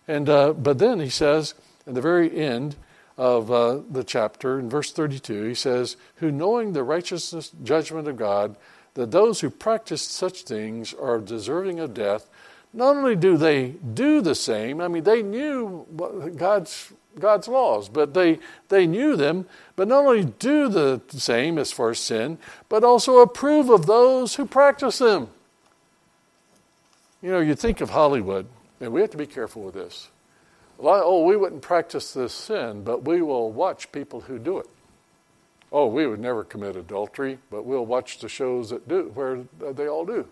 And 0.08 0.28
uh, 0.28 0.54
but 0.54 0.78
then 0.78 0.98
he 0.98 1.10
says, 1.10 1.54
in 1.86 1.94
the 1.94 2.00
very 2.00 2.34
end 2.36 2.74
of 3.16 3.52
uh, 3.52 3.80
the 3.90 4.02
chapter, 4.02 4.58
in 4.58 4.68
verse 4.68 4.90
32, 4.90 5.44
he 5.44 5.54
says, 5.54 5.96
"Who 6.16 6.32
knowing 6.32 6.72
the 6.72 6.82
righteousness 6.82 7.52
judgment 7.62 8.08
of 8.08 8.16
God." 8.16 8.56
that 8.98 9.12
those 9.12 9.40
who 9.40 9.48
practice 9.48 10.02
such 10.02 10.42
things 10.42 10.92
are 10.92 11.20
deserving 11.20 11.78
of 11.78 11.94
death. 11.94 12.28
Not 12.72 12.96
only 12.96 13.14
do 13.14 13.36
they 13.36 13.68
do 13.94 14.20
the 14.20 14.34
same, 14.34 14.80
I 14.80 14.88
mean, 14.88 15.04
they 15.04 15.22
knew 15.22 15.86
God's, 16.36 16.92
God's 17.18 17.48
laws, 17.48 17.88
but 17.88 18.14
they, 18.14 18.38
they 18.68 18.86
knew 18.86 19.16
them, 19.16 19.46
but 19.76 19.88
not 19.88 20.04
only 20.04 20.24
do 20.24 20.68
the 20.68 21.00
same 21.08 21.58
as 21.58 21.72
far 21.72 21.90
as 21.90 21.98
sin, 21.98 22.38
but 22.68 22.84
also 22.84 23.18
approve 23.18 23.70
of 23.70 23.86
those 23.86 24.36
who 24.36 24.46
practice 24.46 24.98
them. 24.98 25.28
You 27.22 27.32
know, 27.32 27.40
you 27.40 27.54
think 27.54 27.80
of 27.80 27.90
Hollywood, 27.90 28.46
and 28.80 28.92
we 28.92 29.00
have 29.00 29.10
to 29.10 29.16
be 29.16 29.26
careful 29.26 29.62
with 29.62 29.74
this. 29.74 30.08
Oh, 30.80 31.24
we 31.24 31.36
wouldn't 31.36 31.62
practice 31.62 32.12
this 32.12 32.32
sin, 32.32 32.84
but 32.84 33.04
we 33.04 33.20
will 33.20 33.50
watch 33.50 33.90
people 33.90 34.20
who 34.20 34.38
do 34.38 34.58
it. 34.58 34.66
Oh, 35.72 35.86
we 35.86 36.06
would 36.06 36.20
never 36.20 36.44
commit 36.44 36.76
adultery, 36.76 37.38
but 37.50 37.64
we'll 37.64 37.84
watch 37.84 38.20
the 38.20 38.28
shows 38.28 38.70
that 38.70 38.88
do, 38.88 39.10
where 39.14 39.40
they 39.72 39.88
all 39.88 40.06
do. 40.06 40.28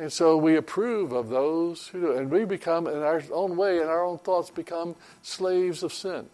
And 0.00 0.10
so 0.10 0.34
we 0.38 0.56
approve 0.56 1.12
of 1.12 1.28
those 1.28 1.88
who 1.88 2.00
do, 2.00 2.12
and 2.12 2.30
we 2.30 2.46
become, 2.46 2.86
in 2.86 3.02
our 3.02 3.22
own 3.30 3.54
way, 3.54 3.82
in 3.82 3.86
our 3.86 4.02
own 4.02 4.16
thoughts, 4.16 4.48
become 4.48 4.96
slaves 5.20 5.82
of 5.82 5.92
sin. 5.92 6.24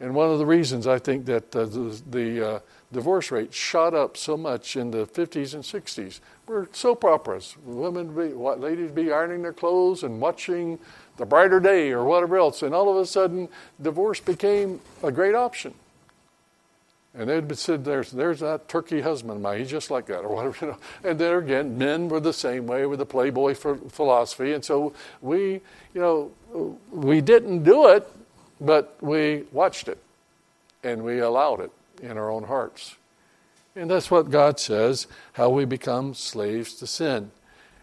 And 0.00 0.14
one 0.14 0.30
of 0.30 0.38
the 0.38 0.46
reasons 0.46 0.86
I 0.86 0.98
think 0.98 1.26
that 1.26 1.54
uh, 1.54 1.66
the, 1.66 2.02
the 2.08 2.48
uh, 2.48 2.60
divorce 2.90 3.30
rate 3.30 3.52
shot 3.52 3.92
up 3.92 4.16
so 4.16 4.34
much 4.34 4.76
in 4.76 4.90
the 4.92 5.04
50s 5.04 5.52
and 5.52 5.62
60s 5.62 6.20
were 6.46 6.70
soap 6.72 7.04
operas. 7.04 7.54
Women, 7.62 8.14
be, 8.14 8.32
what, 8.32 8.60
ladies 8.60 8.90
be 8.90 9.12
ironing 9.12 9.42
their 9.42 9.52
clothes 9.52 10.04
and 10.04 10.22
watching 10.22 10.78
the 11.18 11.26
brighter 11.26 11.60
day 11.60 11.90
or 11.90 12.02
whatever 12.02 12.38
else. 12.38 12.62
And 12.62 12.74
all 12.74 12.88
of 12.88 12.96
a 12.96 13.04
sudden, 13.04 13.46
divorce 13.82 14.20
became 14.20 14.80
a 15.02 15.12
great 15.12 15.34
option. 15.34 15.74
And 17.18 17.28
they'd 17.28 17.58
said, 17.58 17.84
there's, 17.84 18.12
there's 18.12 18.38
that 18.40 18.68
turkey 18.68 19.00
husband 19.00 19.32
of 19.32 19.40
mine, 19.40 19.58
he's 19.58 19.70
just 19.70 19.90
like 19.90 20.06
that, 20.06 20.20
or 20.20 20.34
whatever. 20.34 20.56
You 20.64 20.72
know. 20.72 20.78
And 21.02 21.18
there 21.18 21.38
again, 21.38 21.76
men 21.76 22.08
were 22.08 22.20
the 22.20 22.32
same 22.32 22.68
way 22.68 22.86
with 22.86 23.00
the 23.00 23.06
playboy 23.06 23.54
philosophy. 23.54 24.52
And 24.52 24.64
so 24.64 24.92
we, 25.20 25.60
you 25.94 26.00
know, 26.00 26.30
we 26.92 27.20
didn't 27.20 27.64
do 27.64 27.88
it, 27.88 28.08
but 28.60 28.96
we 29.00 29.44
watched 29.50 29.88
it 29.88 29.98
and 30.84 31.02
we 31.02 31.18
allowed 31.18 31.60
it 31.60 31.72
in 32.00 32.16
our 32.16 32.30
own 32.30 32.44
hearts. 32.44 32.94
And 33.74 33.90
that's 33.90 34.12
what 34.12 34.30
God 34.30 34.60
says, 34.60 35.08
how 35.32 35.50
we 35.50 35.64
become 35.64 36.14
slaves 36.14 36.74
to 36.74 36.86
sin. 36.86 37.32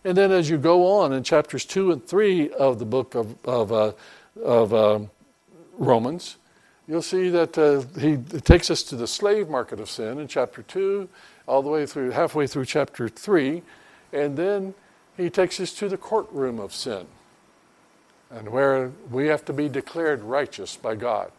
And 0.06 0.18
then 0.18 0.32
as 0.32 0.50
you 0.50 0.58
go 0.58 0.88
on 1.00 1.12
in 1.12 1.24
chapters 1.24 1.66
2 1.66 1.92
and 1.92 2.06
3 2.06 2.52
of 2.52 2.80
the 2.80 2.86
book 2.86 3.16
of, 3.16 3.36
of, 3.46 3.74
uh, 3.74 3.92
of 4.42 4.74
uh, 4.74 5.00
Romans, 5.78 6.38
you'll 6.88 7.02
see 7.02 7.30
that 7.30 7.58
uh, 7.58 7.82
he 8.00 8.18
takes 8.42 8.70
us 8.70 8.84
to 8.84 8.96
the 8.96 9.08
slave 9.08 9.50
market 9.50 9.80
of 9.80 9.90
sin 9.90 10.20
in 10.20 10.28
chapter 10.28 10.62
2, 10.62 11.10
all 11.48 11.62
the 11.62 11.70
way 11.70 11.86
through, 11.86 12.12
halfway 12.12 12.48
through 12.48 12.66
chapter 12.66 13.08
3. 13.08 13.62
And 14.14 14.38
then 14.38 14.74
he 15.18 15.30
takes 15.30 15.60
us 15.60 15.74
to 15.74 15.90
the 15.90 15.98
courtroom 15.98 16.60
of 16.60 16.74
sin, 16.74 17.08
and 18.30 18.50
where 18.50 18.92
we 19.10 19.28
have 19.28 19.46
to 19.46 19.54
be 19.54 19.70
declared 19.70 20.24
righteous 20.24 20.76
by 20.76 20.96
God. 20.96 21.32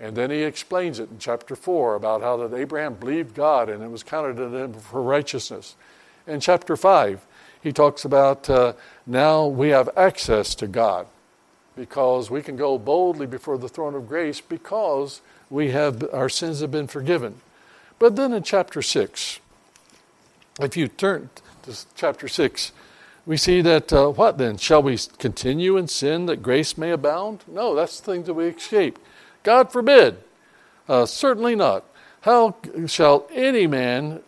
And 0.00 0.16
then 0.16 0.30
he 0.30 0.42
explains 0.42 0.98
it 0.98 1.10
in 1.10 1.18
chapter 1.18 1.54
4 1.54 1.94
about 1.94 2.22
how 2.22 2.36
that 2.38 2.56
Abraham 2.56 2.94
believed 2.94 3.34
God 3.36 3.68
and 3.68 3.84
it 3.84 3.88
was 3.88 4.02
counted 4.02 4.36
to 4.36 4.48
him 4.48 4.72
for 4.74 5.00
righteousness. 5.00 5.76
In 6.26 6.40
chapter 6.40 6.76
5, 6.76 7.24
he 7.62 7.72
talks 7.72 8.04
about 8.04 8.50
uh, 8.50 8.72
now 9.06 9.46
we 9.46 9.68
have 9.68 9.88
access 9.96 10.56
to 10.56 10.66
God 10.66 11.06
because 11.76 12.30
we 12.30 12.42
can 12.42 12.56
go 12.56 12.78
boldly 12.78 13.26
before 13.26 13.58
the 13.58 13.68
throne 13.68 13.94
of 13.94 14.08
grace 14.08 14.40
because 14.40 15.20
we 15.50 15.70
have 15.70 16.02
our 16.12 16.28
sins 16.28 16.60
have 16.60 16.70
been 16.70 16.86
forgiven. 16.86 17.40
But 17.98 18.16
then 18.16 18.32
in 18.32 18.42
chapter 18.42 18.82
6, 18.82 19.40
if 20.60 20.76
you 20.76 20.88
turn 20.88 21.30
to 21.62 21.76
chapter 21.94 22.28
6, 22.28 22.72
we 23.24 23.36
see 23.36 23.60
that 23.60 23.92
uh, 23.92 24.08
what 24.08 24.38
then? 24.38 24.56
Shall 24.56 24.82
we 24.82 24.98
continue 25.18 25.76
in 25.76 25.86
sin 25.86 26.26
that 26.26 26.42
grace 26.42 26.76
may 26.76 26.90
abound? 26.90 27.44
No, 27.46 27.74
that's 27.74 28.00
the 28.00 28.12
thing 28.12 28.24
that 28.24 28.34
we 28.34 28.46
escape. 28.46 28.98
God 29.42 29.72
forbid. 29.72 30.18
Uh, 30.88 31.06
certainly 31.06 31.54
not. 31.54 31.84
How 32.22 32.56
shall 32.86 33.28
any 33.32 33.66
man 33.66 34.22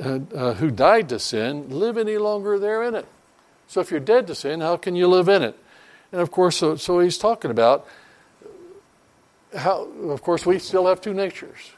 uh, 0.00 0.20
uh, 0.34 0.54
who 0.54 0.70
died 0.70 1.08
to 1.08 1.18
sin 1.18 1.68
live 1.70 1.98
any 1.98 2.18
longer 2.18 2.58
there 2.58 2.84
in 2.84 2.94
it. 2.94 3.06
So 3.66 3.80
if 3.80 3.90
you're 3.90 4.00
dead 4.00 4.26
to 4.28 4.34
sin, 4.34 4.60
how 4.60 4.76
can 4.76 4.94
you 4.94 5.08
live 5.08 5.28
in 5.28 5.42
it? 5.42 5.58
And 6.12 6.20
of 6.20 6.30
course, 6.30 6.56
so, 6.56 6.76
so 6.76 7.00
he's 7.00 7.18
talking 7.18 7.50
about 7.50 7.86
how, 9.56 9.84
of 10.08 10.22
course, 10.22 10.46
we 10.46 10.58
still 10.58 10.86
have 10.86 11.00
two 11.00 11.14
natures. 11.14 11.72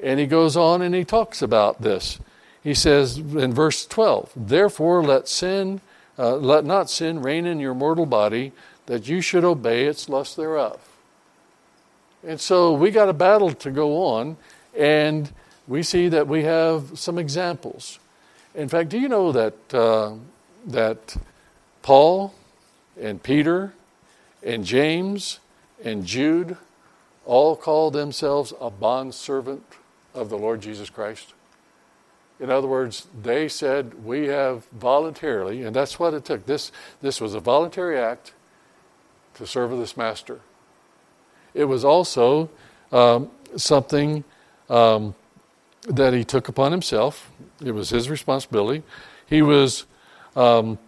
And 0.00 0.20
he 0.20 0.26
goes 0.26 0.56
on 0.56 0.82
and 0.82 0.94
he 0.94 1.04
talks 1.04 1.42
about 1.42 1.82
this. 1.82 2.18
He 2.62 2.74
says 2.74 3.18
in 3.18 3.54
verse 3.54 3.86
12, 3.86 4.32
Therefore 4.34 5.02
let 5.02 5.28
sin, 5.28 5.80
uh, 6.18 6.36
let 6.36 6.64
not 6.64 6.90
sin 6.90 7.22
reign 7.22 7.46
in 7.46 7.60
your 7.60 7.74
mortal 7.74 8.06
body, 8.06 8.52
that 8.86 9.08
you 9.08 9.20
should 9.20 9.44
obey 9.44 9.84
its 9.84 10.08
lust 10.08 10.36
thereof. 10.36 10.80
And 12.26 12.40
so 12.40 12.72
we 12.72 12.90
got 12.90 13.08
a 13.08 13.12
battle 13.12 13.52
to 13.52 13.70
go 13.70 14.04
on, 14.04 14.36
and 14.76 15.30
we 15.68 15.82
see 15.82 16.08
that 16.08 16.26
we 16.26 16.42
have 16.42 16.98
some 16.98 17.18
examples. 17.18 17.98
In 18.54 18.68
fact, 18.68 18.88
do 18.88 18.98
you 18.98 19.08
know 19.08 19.32
that, 19.32 19.74
uh, 19.74 20.14
that 20.66 21.16
Paul 21.82 22.34
and 23.00 23.22
Peter 23.22 23.72
and 24.42 24.64
James 24.64 25.40
and 25.84 26.04
Jude 26.04 26.56
all 27.24 27.56
call 27.56 27.90
themselves 27.90 28.52
a 28.60 28.70
bondservant 28.70 29.64
of 30.14 30.30
the 30.30 30.38
Lord 30.38 30.60
Jesus 30.60 30.90
Christ? 30.90 31.34
In 32.38 32.50
other 32.50 32.68
words, 32.68 33.06
they 33.22 33.48
said, 33.48 34.04
We 34.04 34.26
have 34.26 34.66
voluntarily, 34.66 35.62
and 35.62 35.74
that's 35.74 35.98
what 35.98 36.12
it 36.12 36.24
took. 36.24 36.46
This, 36.46 36.70
this 37.00 37.20
was 37.20 37.34
a 37.34 37.40
voluntary 37.40 37.98
act 37.98 38.32
to 39.34 39.46
serve 39.46 39.70
this 39.70 39.96
master. 39.96 40.40
It 41.54 41.64
was 41.64 41.84
also 41.84 42.50
um, 42.92 43.30
something 43.56 44.24
um, 44.68 45.14
that 45.88 46.12
he 46.12 46.24
took 46.24 46.48
upon 46.48 46.72
himself. 46.72 47.30
It 47.64 47.72
was 47.72 47.90
his 47.90 48.10
responsibility. 48.10 48.82
He 49.26 49.40
was, 49.40 49.86
um, 50.34 50.78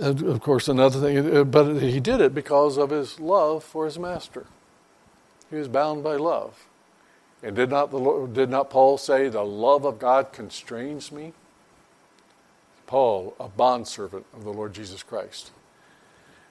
of 0.00 0.40
course, 0.40 0.68
another 0.68 1.00
thing, 1.00 1.36
uh, 1.36 1.44
but 1.44 1.80
he 1.80 2.00
did 2.00 2.20
it 2.20 2.34
because 2.34 2.76
of 2.76 2.90
his 2.90 3.18
love 3.20 3.64
for 3.64 3.84
his 3.84 3.98
master. 3.98 4.46
He 5.50 5.56
was 5.56 5.68
bound 5.68 6.04
by 6.04 6.16
love. 6.16 6.66
And 7.42 7.54
did 7.54 7.70
not, 7.70 7.90
the 7.90 8.28
did 8.32 8.50
not 8.50 8.70
Paul 8.70 8.98
say, 8.98 9.28
The 9.28 9.44
love 9.44 9.84
of 9.84 9.98
God 9.98 10.32
constrains 10.32 11.12
me? 11.12 11.32
Paul, 12.86 13.36
a 13.38 13.48
bondservant 13.48 14.26
of 14.34 14.44
the 14.44 14.52
Lord 14.52 14.72
Jesus 14.72 15.02
Christ. 15.02 15.50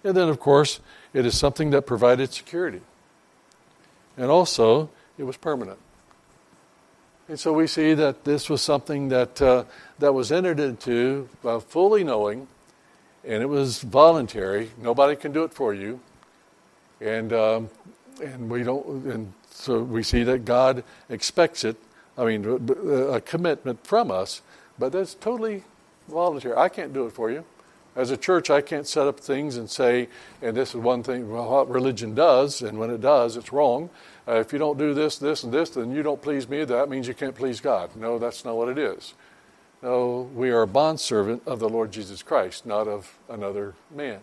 And 0.03 0.15
then, 0.15 0.29
of 0.29 0.39
course, 0.39 0.79
it 1.13 1.25
is 1.25 1.37
something 1.37 1.71
that 1.71 1.81
provided 1.81 2.31
security. 2.31 2.81
And 4.15 4.31
also, 4.31 4.89
it 5.17 5.23
was 5.23 5.35
permanent. 5.35 5.79
And 7.27 7.39
so 7.39 7.51
we 7.51 7.67
see 7.67 7.93
that 7.93 8.23
this 8.23 8.49
was 8.49 8.61
something 8.61 9.09
that, 9.09 9.41
uh, 9.41 9.65
that 9.99 10.13
was 10.13 10.31
entered 10.31 10.59
into 10.59 11.27
uh, 11.43 11.59
fully 11.59 12.03
knowing, 12.03 12.47
and 13.23 13.43
it 13.43 13.47
was 13.47 13.81
voluntary. 13.81 14.71
Nobody 14.81 15.15
can 15.15 15.31
do 15.31 15.43
it 15.43 15.53
for 15.53 15.73
you. 15.73 15.99
And, 17.01 17.31
um, 17.33 17.69
and 18.23 18.49
we 18.49 18.63
don't, 18.63 19.05
and 19.05 19.33
so 19.49 19.81
we 19.81 20.03
see 20.03 20.23
that 20.23 20.45
God 20.45 20.83
expects 21.09 21.63
it, 21.63 21.77
I 22.17 22.25
mean, 22.25 22.45
a 23.11 23.21
commitment 23.21 23.85
from 23.85 24.09
us, 24.11 24.41
but 24.79 24.91
that's 24.91 25.13
totally 25.13 25.63
voluntary. 26.07 26.55
I 26.55 26.69
can't 26.69 26.93
do 26.93 27.05
it 27.05 27.11
for 27.11 27.29
you. 27.29 27.43
As 27.95 28.11
a 28.11 28.17
church, 28.17 28.51
I 28.51 28.61
can't 28.61 28.87
set 28.87 29.07
up 29.07 29.19
things 29.19 29.57
and 29.57 29.69
say, 29.69 30.07
and 30.41 30.55
this 30.55 30.69
is 30.69 30.75
one 30.75 31.01
thing, 31.01 31.31
well, 31.31 31.49
what 31.49 31.69
religion 31.69 32.13
does, 32.13 32.61
and 32.61 32.77
when 32.77 32.91
it 32.91 33.01
does, 33.01 33.35
it's 33.37 33.51
wrong. 33.51 33.89
Uh, 34.27 34.35
if 34.35 34.53
you 34.53 34.59
don't 34.59 34.77
do 34.77 34.93
this, 34.93 35.17
this, 35.17 35.43
and 35.43 35.51
this, 35.51 35.71
then 35.71 35.91
you 35.91 36.03
don't 36.03 36.21
please 36.21 36.47
me. 36.47 36.63
That 36.63 36.89
means 36.89 37.07
you 37.07 37.15
can't 37.15 37.33
please 37.33 37.59
God. 37.59 37.95
No, 37.95 38.19
that's 38.19 38.45
not 38.45 38.55
what 38.55 38.69
it 38.69 38.77
is. 38.77 39.15
No, 39.81 40.29
we 40.33 40.49
are 40.49 40.63
a 40.63 40.67
bondservant 40.67 41.43
of 41.45 41.59
the 41.59 41.69
Lord 41.69 41.91
Jesus 41.91 42.23
Christ, 42.23 42.65
not 42.65 42.87
of 42.87 43.17
another 43.29 43.75
man. 43.93 44.19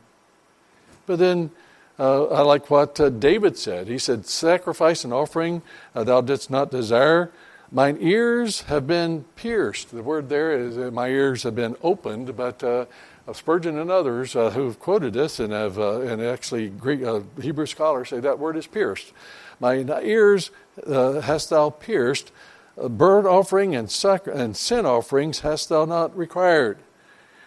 But 1.06 1.18
then 1.18 1.50
uh, 1.98 2.24
I 2.24 2.40
like 2.40 2.70
what 2.70 2.98
uh, 2.98 3.08
David 3.08 3.56
said. 3.56 3.86
He 3.86 3.98
said, 3.98 4.26
Sacrifice 4.26 5.04
and 5.04 5.12
offering 5.12 5.62
uh, 5.94 6.02
thou 6.04 6.20
didst 6.20 6.50
not 6.50 6.70
desire, 6.70 7.30
Mine 7.74 7.96
ears 8.00 8.62
have 8.62 8.86
been 8.86 9.24
pierced. 9.34 9.90
The 9.90 10.02
word 10.02 10.28
there 10.28 10.56
is 10.56 10.78
uh, 10.78 10.92
my 10.92 11.08
ears 11.08 11.42
have 11.42 11.56
been 11.56 11.76
opened, 11.82 12.36
but 12.36 12.62
uh, 12.62 12.84
Spurgeon 13.32 13.78
and 13.78 13.90
others 13.90 14.36
uh, 14.36 14.50
who've 14.50 14.78
quoted 14.78 15.12
this 15.12 15.40
and 15.40 15.52
have 15.52 15.78
and 15.78 16.22
actually 16.22 16.68
Greek 16.68 17.00
Hebrew 17.40 17.66
scholars 17.66 18.10
say 18.10 18.20
that 18.20 18.38
word 18.38 18.56
is 18.56 18.68
pierced. 18.68 19.12
My 19.58 19.78
ears 20.02 20.52
hast 20.86 21.50
thou 21.50 21.70
pierced. 21.70 22.30
Burnt 22.76 23.26
offering 23.26 23.74
and, 23.74 23.90
sac- 23.90 24.26
and 24.26 24.56
sin 24.56 24.84
offerings 24.86 25.40
hast 25.40 25.68
thou 25.68 25.84
not 25.84 26.16
required. 26.16 26.78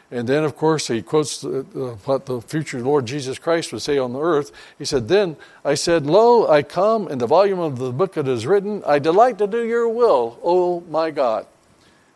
And 0.10 0.28
then, 0.28 0.46
of 0.46 0.56
course, 0.56 0.88
he 0.88 1.02
quotes 1.02 1.44
what 1.44 2.28
the 2.28 2.42
future 2.42 2.80
Lord 2.80 3.06
Jesus 3.06 3.38
Christ 3.38 3.74
would 3.74 3.82
say 3.82 3.98
on 3.98 4.14
the 4.14 4.22
earth. 4.22 4.54
He 4.78 4.86
said, 4.86 5.10
Then 5.10 5.36
I 5.66 5.74
said, 5.74 6.06
Lo, 6.06 6.48
I 6.48 6.64
come, 6.64 7.10
in 7.10 7.18
the 7.18 7.28
volume 7.28 7.60
of 7.60 7.78
the 7.78 7.92
book 7.92 8.16
it 8.16 8.28
is 8.28 8.48
written, 8.48 8.84
I 8.86 9.00
delight 9.00 9.38
to 9.40 9.48
do 9.48 9.66
your 9.66 9.90
will, 9.90 10.40
O 10.44 10.80
my 10.90 11.12
God. 11.12 11.46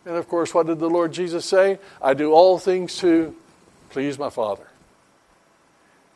And 0.06 0.16
of 0.16 0.30
course, 0.30 0.54
what 0.54 0.68
did 0.68 0.80
the 0.80 0.90
Lord 0.90 1.12
Jesus 1.12 1.46
say? 1.46 1.80
I 2.02 2.14
do 2.14 2.32
all 2.32 2.58
things 2.58 2.98
to 3.00 3.36
please 3.90 4.18
my 4.18 4.30
Father. 4.30 4.68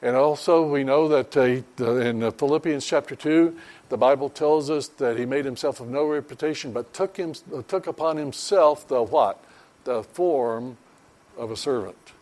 And 0.01 0.15
also, 0.15 0.65
we 0.65 0.84
know 0.84 1.08
that 1.10 1.36
uh, 1.36 1.95
in 1.95 2.31
Philippians 2.31 2.86
chapter 2.86 3.15
2, 3.15 3.58
the 3.89 3.98
Bible 3.98 4.30
tells 4.30 4.69
us 4.69 4.88
that 4.88 5.17
he 5.17 5.26
made 5.26 5.45
himself 5.45 5.80
of 5.80 5.88
no 5.88 6.06
reputation, 6.06 6.71
but 6.71 6.93
took, 6.93 7.17
him, 7.17 7.34
took 7.67 7.88
upon 7.88 8.17
himself 8.17 8.88
the 8.88 9.04
what? 9.04 9.43
The 9.84 10.04
form 10.04 10.78
of 11.38 11.52
a 11.52 11.58
servant, 11.58 12.13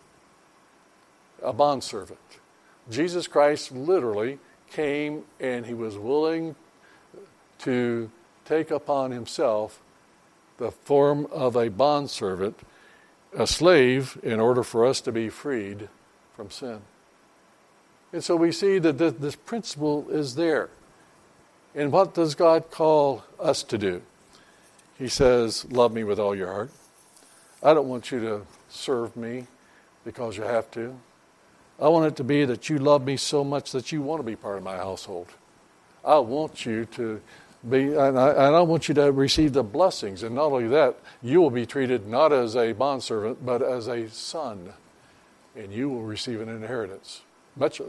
a 1.41 1.54
bondservant. 1.54 2.19
Jesus 2.89 3.28
Christ 3.28 3.71
literally 3.71 4.39
came 4.69 5.23
and 5.39 5.65
he 5.65 5.73
was 5.73 5.97
willing 5.97 6.56
to 7.60 8.12
take 8.45 8.71
upon 8.71 9.12
himself 9.12 9.80
the 10.58 10.71
form 10.71 11.28
of 11.32 11.56
a 11.56 11.69
bondservant, 11.69 12.60
a 13.38 13.47
slave, 13.47 14.19
in 14.21 14.39
order 14.39 14.63
for 14.63 14.86
us 14.86 14.99
to 15.02 15.12
be 15.12 15.30
freed 15.30 15.88
from 16.36 16.49
sin. 16.49 16.82
And 18.12 18.23
so 18.23 18.36
we 18.36 18.52
see 18.52 18.80
that 18.80 18.97
this 18.97 19.36
principle 19.36 20.08
is 20.10 20.36
there. 20.36 20.69
And 21.75 21.91
what 21.91 22.13
does 22.13 22.36
God 22.36 22.69
call 22.69 23.23
us 23.39 23.63
to 23.63 23.77
do? 23.77 24.01
He 24.97 25.07
says, 25.07 25.65
Love 25.71 25.93
me 25.93 26.03
with 26.03 26.19
all 26.19 26.36
your 26.36 26.51
heart. 26.51 26.71
I 27.63 27.73
don't 27.73 27.88
want 27.88 28.12
you 28.12 28.19
to 28.19 28.41
serve 28.69 29.15
me 29.15 29.47
because 30.05 30.38
you 30.38 30.43
have 30.43 30.69
to. 30.71 30.95
I 31.79 31.88
want 31.88 32.05
it 32.05 32.15
to 32.17 32.23
be 32.23 32.45
that 32.45 32.69
you 32.69 32.77
love 32.77 33.03
me 33.03 33.17
so 33.17 33.43
much 33.43 33.71
that 33.71 33.91
you 33.91 34.01
want 34.01 34.19
to 34.19 34.25
be 34.25 34.36
part 34.36 34.57
of 34.57 34.63
my 34.63 34.77
household. 34.77 35.27
I 36.05 36.19
want 36.19 36.65
you 36.65 36.86
to 36.86 37.21
be, 37.67 37.93
and 37.93 38.19
I, 38.19 38.29
and 38.29 38.55
I 38.55 38.62
want 38.62 38.88
you 38.88 38.93
to 38.95 39.12
receive 39.12 39.53
the 39.53 39.63
blessings. 39.63 40.21
And 40.21 40.36
not 40.36 40.45
only 40.45 40.67
that, 40.67 40.97
you 41.21 41.41
will 41.41 41.49
be 41.49 41.65
treated 41.65 42.05
not 42.07 42.31
as 42.31 42.55
a 42.55 42.73
bondservant, 42.73 43.45
but 43.45 43.62
as 43.62 43.88
a 43.88 44.09
son. 44.09 44.73
And 45.55 45.73
you 45.73 45.89
will 45.89 46.03
receive 46.03 46.41
an 46.41 46.49
inheritance. 46.49 47.21
Much, 47.55 47.81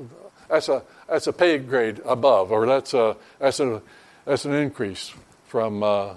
that's, 0.49 0.69
a, 0.69 0.83
that's 1.09 1.27
a 1.27 1.33
pay 1.33 1.59
grade 1.59 2.01
above, 2.05 2.53
or 2.53 2.67
that's, 2.67 2.93
a, 2.95 3.17
that's, 3.39 3.61
a, 3.61 3.81
that's 4.25 4.45
an 4.45 4.53
increase 4.53 5.13
from, 5.47 5.83
uh, 5.83 6.15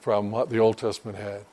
from 0.00 0.30
what 0.30 0.50
the 0.50 0.58
Old 0.58 0.76
Testament 0.76 1.16
had. 1.16 1.44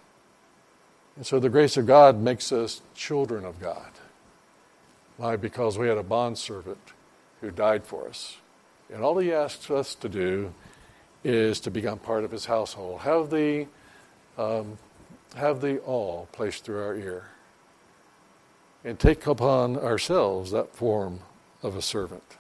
And 1.16 1.26
so 1.26 1.40
the 1.40 1.50
grace 1.50 1.78
of 1.78 1.86
God 1.86 2.20
makes 2.20 2.52
us 2.52 2.82
children 2.94 3.46
of 3.46 3.62
God. 3.62 3.92
Why? 5.18 5.38
Because 5.38 5.78
we 5.78 5.88
had 5.88 5.98
a 5.98 6.04
bondservant 6.04 6.94
who 7.40 7.52
died 7.52 7.86
for 7.86 8.08
us. 8.10 8.38
And 8.94 9.02
awl 9.02 9.18
he 9.20 9.32
asks 9.32 9.72
us 9.72 9.96
to 9.96 10.10
do 10.10 10.54
is 11.24 11.60
to 11.62 11.72
become 11.72 12.00
part 12.00 12.24
of 12.24 12.32
his 12.32 12.46
household. 12.46 13.02
Have 13.02 13.30
the, 13.30 13.68
um, 14.38 14.78
have 15.36 15.62
the 15.62 15.80
all 15.80 16.28
placed 16.34 16.66
through 16.66 16.84
our 16.84 16.96
ear. 16.96 17.30
And 18.86 19.00
take 19.00 19.26
upon 19.26 19.78
ourselves 19.78 20.52
that 20.52 20.76
form 20.76 21.22
of 21.64 21.76
a 21.76 21.82
servant. 21.82 22.38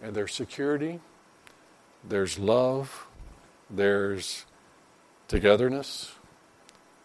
And 0.00 0.14
there's 0.14 0.32
security, 0.32 1.00
there's 2.08 2.38
love, 2.38 3.08
there's 3.68 4.46
togetherness, 5.26 6.12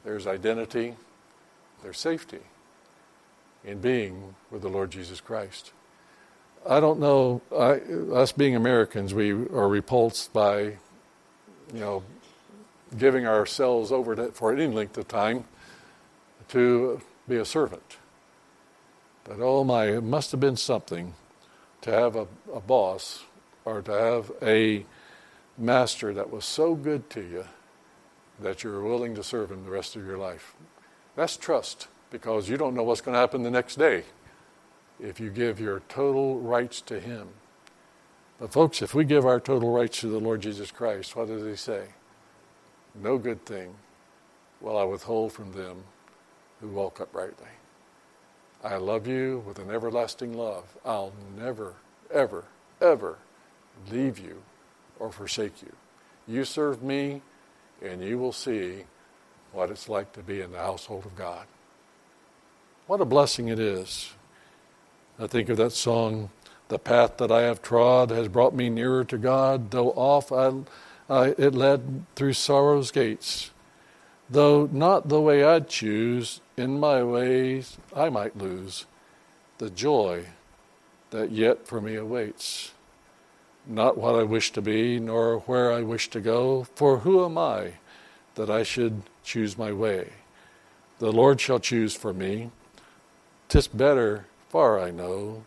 there's 0.04 0.28
identity, 0.28 0.96
there's 1.82 1.98
safety 1.98 2.42
in 3.64 3.80
being 3.80 4.36
with 4.52 4.62
the 4.62 4.70
Lord 4.70 4.92
Jesus 4.92 5.20
Christ. 5.20 5.72
I 6.70 6.80
don't 6.80 7.00
know, 7.00 7.42
I, 7.52 7.82
us 8.14 8.32
being 8.32 8.56
Americans, 8.56 9.12
we 9.12 9.32
are 9.32 9.68
repulsed 9.68 10.34
by, 10.34 10.62
you 10.62 10.78
know, 11.74 12.04
giving 12.96 13.26
ourselves 13.26 13.92
over 13.92 14.16
to, 14.16 14.32
for 14.34 14.54
any 14.54 14.68
length 14.68 15.00
of 15.00 15.08
time 15.08 15.46
to 16.50 17.02
be 17.28 17.38
a 17.38 17.46
servant. 17.46 17.98
But 19.24 19.40
oh 19.40 19.64
my, 19.64 19.86
it 19.86 20.04
must 20.04 20.32
have 20.32 20.40
been 20.40 20.58
something 20.58 21.14
to 21.82 21.92
have 21.92 22.16
a, 22.16 22.28
a 22.54 22.60
boss 22.60 23.24
or 23.66 23.82
to 23.82 23.92
have 23.92 24.32
a 24.42 24.86
master 25.58 26.14
that 26.14 26.32
was 26.32 26.46
so 26.46 26.76
good 26.76 27.10
to 27.12 27.22
you 27.22 27.46
that 28.40 28.64
you're 28.64 28.82
willing 28.82 29.16
to 29.16 29.24
serve 29.24 29.52
Him 29.52 29.64
the 29.64 29.72
rest 29.72 29.96
of 29.96 30.06
your 30.06 30.18
life. 30.18 30.56
That's 31.16 31.38
trust 31.38 31.88
because 32.10 32.50
you 32.50 32.58
don't 32.58 32.74
know 32.74 32.84
what's 32.84 33.02
going 33.02 33.14
to 33.14 33.20
happen 33.20 33.44
the 33.44 33.52
next 33.52 33.78
day 33.78 34.04
if 35.00 35.20
you 35.20 35.30
give 35.30 35.60
your 35.60 35.82
total 35.88 36.40
rights 36.40 36.82
to 36.82 37.00
Him. 37.00 37.30
But, 38.40 38.52
folks, 38.52 38.82
if 38.82 38.96
we 38.96 39.04
give 39.04 39.26
our 39.26 39.40
total 39.40 39.72
rights 39.72 40.00
to 40.02 40.08
the 40.08 40.20
Lord 40.20 40.42
Jesus 40.42 40.72
Christ, 40.72 41.16
what 41.16 41.28
does 41.28 41.44
He 41.44 41.56
say? 41.56 41.88
No 42.96 43.18
good 43.18 43.46
thing 43.46 43.76
will 44.60 44.78
I 44.78 44.84
withhold 44.84 45.32
from 45.32 45.52
them 45.54 45.84
who 46.60 46.70
walk 46.70 47.00
uprightly. 47.00 47.48
I 48.64 48.76
love 48.78 49.08
you 49.08 49.44
with 49.46 49.58
an 49.58 49.72
everlasting 49.72 50.38
love. 50.38 50.66
I'll 50.86 51.14
never, 51.38 51.74
ever, 52.14 52.46
ever 52.80 53.18
leave 53.90 54.20
you 54.20 54.44
or 55.00 55.12
forsake 55.12 55.62
you. 55.64 55.72
You 56.28 56.46
serve 56.46 56.84
me, 56.84 57.22
and 57.82 58.04
you 58.04 58.20
will 58.20 58.32
see 58.32 58.84
what 59.52 59.72
it's 59.72 59.90
like 59.90 60.14
to 60.14 60.22
be 60.22 60.42
in 60.42 60.52
the 60.52 60.60
household 60.60 61.06
of 61.06 61.16
God. 61.16 61.46
What 62.86 63.02
a 63.02 63.06
blessing 63.06 63.48
it 63.48 63.60
is. 63.60 64.14
I 65.20 65.28
think 65.28 65.50
of 65.50 65.58
that 65.58 65.72
song, 65.72 66.30
The 66.68 66.78
Path 66.78 67.18
That 67.18 67.32
I 67.32 67.42
Have 67.42 67.62
Trod 67.62 68.12
Has 68.12 68.28
Brought 68.28 68.54
Me 68.54 68.70
Nearer 68.70 69.04
to 69.06 69.18
God, 69.18 69.72
though 69.72 69.92
off 69.92 70.32
I, 70.32 70.52
I, 71.10 71.28
it 71.38 71.56
led 71.56 72.06
through 72.16 72.34
sorrow's 72.34 72.92
gates. 72.92 73.52
Though 74.32 74.70
not 74.72 75.10
the 75.10 75.20
way 75.20 75.44
I'd 75.44 75.68
choose, 75.68 76.40
in 76.56 76.80
my 76.80 77.04
ways 77.04 77.78
I 77.94 78.10
might 78.10 78.38
lose 78.38 78.86
the 79.58 79.70
joy 79.70 80.26
that 81.10 81.32
yet 81.32 81.68
for 81.68 81.82
me 81.82 81.96
awaits 81.96 82.72
not 83.68 83.98
what 83.98 84.16
I 84.16 84.24
wish 84.24 84.52
to 84.54 84.62
be, 84.62 85.00
nor 85.00 85.40
where 85.40 85.72
I 85.72 85.82
wish 85.82 86.10
to 86.10 86.20
go. 86.20 86.64
For 86.76 87.00
who 87.00 87.24
am 87.24 87.38
I 87.38 87.74
that 88.36 88.50
I 88.50 88.64
should 88.64 89.04
choose 89.24 89.58
my 89.58 89.72
way? 89.72 90.14
The 91.00 91.12
Lord 91.12 91.40
shall 91.40 91.60
choose 91.60 91.96
for 91.96 92.14
me. 92.14 92.52
Tis 93.50 93.68
better, 93.68 94.26
far 94.50 94.80
I 94.80 94.92
know. 94.92 95.44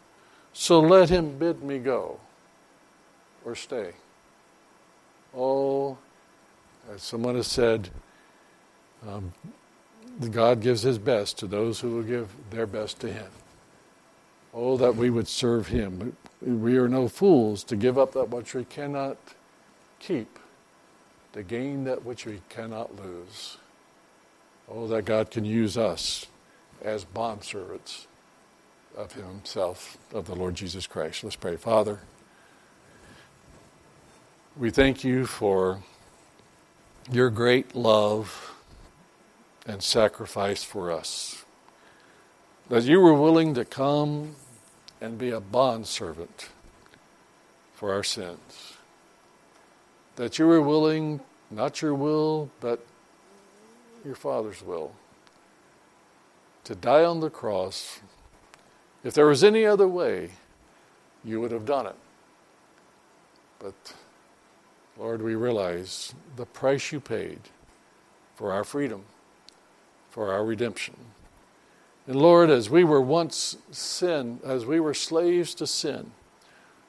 So 0.52 0.78
let 0.78 1.08
him 1.10 1.38
bid 1.38 1.62
me 1.62 1.78
go 1.78 2.20
or 3.44 3.54
stay. 3.54 3.92
Oh, 5.36 5.98
as 6.92 7.02
someone 7.02 7.34
has 7.34 7.46
said, 7.46 7.90
um, 9.08 9.32
God 10.30 10.60
gives 10.60 10.82
his 10.82 10.98
best 10.98 11.38
to 11.38 11.46
those 11.46 11.80
who 11.80 11.90
will 11.90 12.02
give 12.02 12.28
their 12.50 12.66
best 12.66 13.00
to 13.00 13.12
him. 13.12 13.30
Oh, 14.52 14.76
that 14.76 14.94
we 14.94 15.10
would 15.10 15.26
serve 15.26 15.68
him. 15.68 16.16
We 16.40 16.76
are 16.76 16.88
no 16.88 17.08
fools 17.08 17.64
to 17.64 17.76
give 17.76 17.98
up 17.98 18.12
that 18.12 18.30
which 18.30 18.54
we 18.54 18.64
cannot 18.64 19.16
keep, 19.98 20.38
to 21.32 21.42
gain 21.42 21.84
that 21.84 22.04
which 22.04 22.24
we 22.24 22.40
cannot 22.48 22.94
lose. 22.96 23.58
Oh, 24.68 24.86
that 24.88 25.04
God 25.04 25.30
can 25.30 25.44
use 25.44 25.76
us 25.76 26.26
as 26.82 27.04
bondservants 27.04 28.06
of 28.96 29.12
Himself, 29.12 29.98
of 30.12 30.26
the 30.26 30.34
Lord 30.34 30.54
Jesus 30.54 30.86
Christ. 30.86 31.24
Let's 31.24 31.36
pray. 31.36 31.56
Father, 31.56 32.00
we 34.56 34.70
thank 34.70 35.02
you 35.04 35.26
for 35.26 35.82
your 37.10 37.28
great 37.28 37.74
love 37.74 38.53
and 39.66 39.82
sacrifice 39.82 40.62
for 40.62 40.90
us. 40.90 41.44
That 42.68 42.84
you 42.84 43.00
were 43.00 43.14
willing 43.14 43.54
to 43.54 43.64
come 43.64 44.36
and 45.00 45.18
be 45.18 45.30
a 45.30 45.40
bondservant 45.40 46.48
for 47.74 47.92
our 47.92 48.02
sins. 48.02 48.74
That 50.16 50.38
you 50.38 50.46
were 50.46 50.62
willing, 50.62 51.20
not 51.50 51.82
your 51.82 51.94
will, 51.94 52.50
but 52.60 52.84
your 54.04 54.14
Father's 54.14 54.62
will, 54.62 54.92
to 56.64 56.74
die 56.74 57.04
on 57.04 57.20
the 57.20 57.30
cross. 57.30 58.00
If 59.02 59.14
there 59.14 59.26
was 59.26 59.44
any 59.44 59.66
other 59.66 59.88
way, 59.88 60.30
you 61.24 61.40
would 61.40 61.50
have 61.50 61.66
done 61.66 61.86
it. 61.86 61.96
But 63.58 63.94
Lord, 64.98 65.22
we 65.22 65.34
realize 65.34 66.14
the 66.36 66.46
price 66.46 66.92
you 66.92 67.00
paid 67.00 67.40
for 68.36 68.52
our 68.52 68.64
freedom, 68.64 69.04
for 70.14 70.30
our 70.30 70.44
redemption. 70.44 70.94
And 72.06 72.14
Lord, 72.14 72.48
as 72.48 72.70
we 72.70 72.84
were 72.84 73.00
once 73.00 73.56
sin, 73.72 74.38
as 74.44 74.64
we 74.64 74.78
were 74.78 74.94
slaves 74.94 75.56
to 75.56 75.66
sin, 75.66 76.12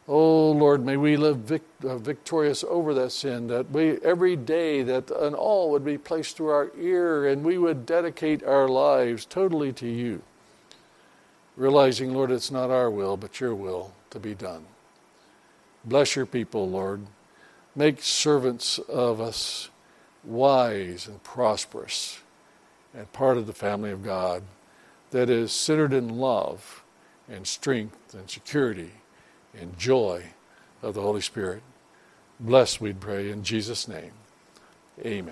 oh 0.07 0.51
Lord, 0.51 0.85
may 0.85 0.95
we 0.95 1.17
live 1.17 1.37
vic- 1.37 1.63
uh, 1.83 1.97
victorious 1.97 2.63
over 2.63 2.93
that 2.93 3.11
sin, 3.11 3.47
that 3.47 3.71
we 3.71 3.97
every 4.03 4.35
day 4.35 4.83
that 4.83 5.09
an 5.09 5.33
awl 5.33 5.71
would 5.71 5.83
be 5.83 5.97
placed 5.97 6.37
through 6.37 6.49
our 6.49 6.71
ear 6.77 7.25
and 7.25 7.43
we 7.43 7.57
would 7.57 7.87
dedicate 7.87 8.43
our 8.43 8.67
lives 8.67 9.25
totally 9.25 9.73
to 9.73 9.87
you. 9.87 10.21
Realizing, 11.57 12.13
Lord, 12.13 12.29
it's 12.29 12.51
not 12.51 12.69
our 12.69 12.91
will, 12.91 13.17
but 13.17 13.39
your 13.39 13.55
will 13.55 13.95
to 14.11 14.19
be 14.19 14.35
done. 14.35 14.65
Bless 15.83 16.15
your 16.15 16.27
people, 16.27 16.69
Lord. 16.69 17.07
Make 17.75 18.03
servants 18.03 18.77
of 18.77 19.19
us 19.19 19.71
wise 20.23 21.07
and 21.07 21.23
prosperous 21.23 22.19
and 22.95 23.11
part 23.13 23.37
of 23.37 23.47
the 23.47 23.53
family 23.53 23.91
of 23.91 24.03
God 24.03 24.43
that 25.11 25.29
is 25.29 25.51
centered 25.51 25.93
in 25.93 26.17
love 26.17 26.83
and 27.29 27.45
strength 27.45 28.13
and 28.13 28.29
security 28.29 28.91
and 29.59 29.77
joy 29.77 30.23
of 30.81 30.93
the 30.93 31.01
Holy 31.01 31.21
Spirit. 31.21 31.61
Bless, 32.39 32.81
we 32.81 32.93
pray, 32.93 33.29
in 33.29 33.43
Jesus' 33.43 33.87
name. 33.87 34.11
Amen. 34.99 35.23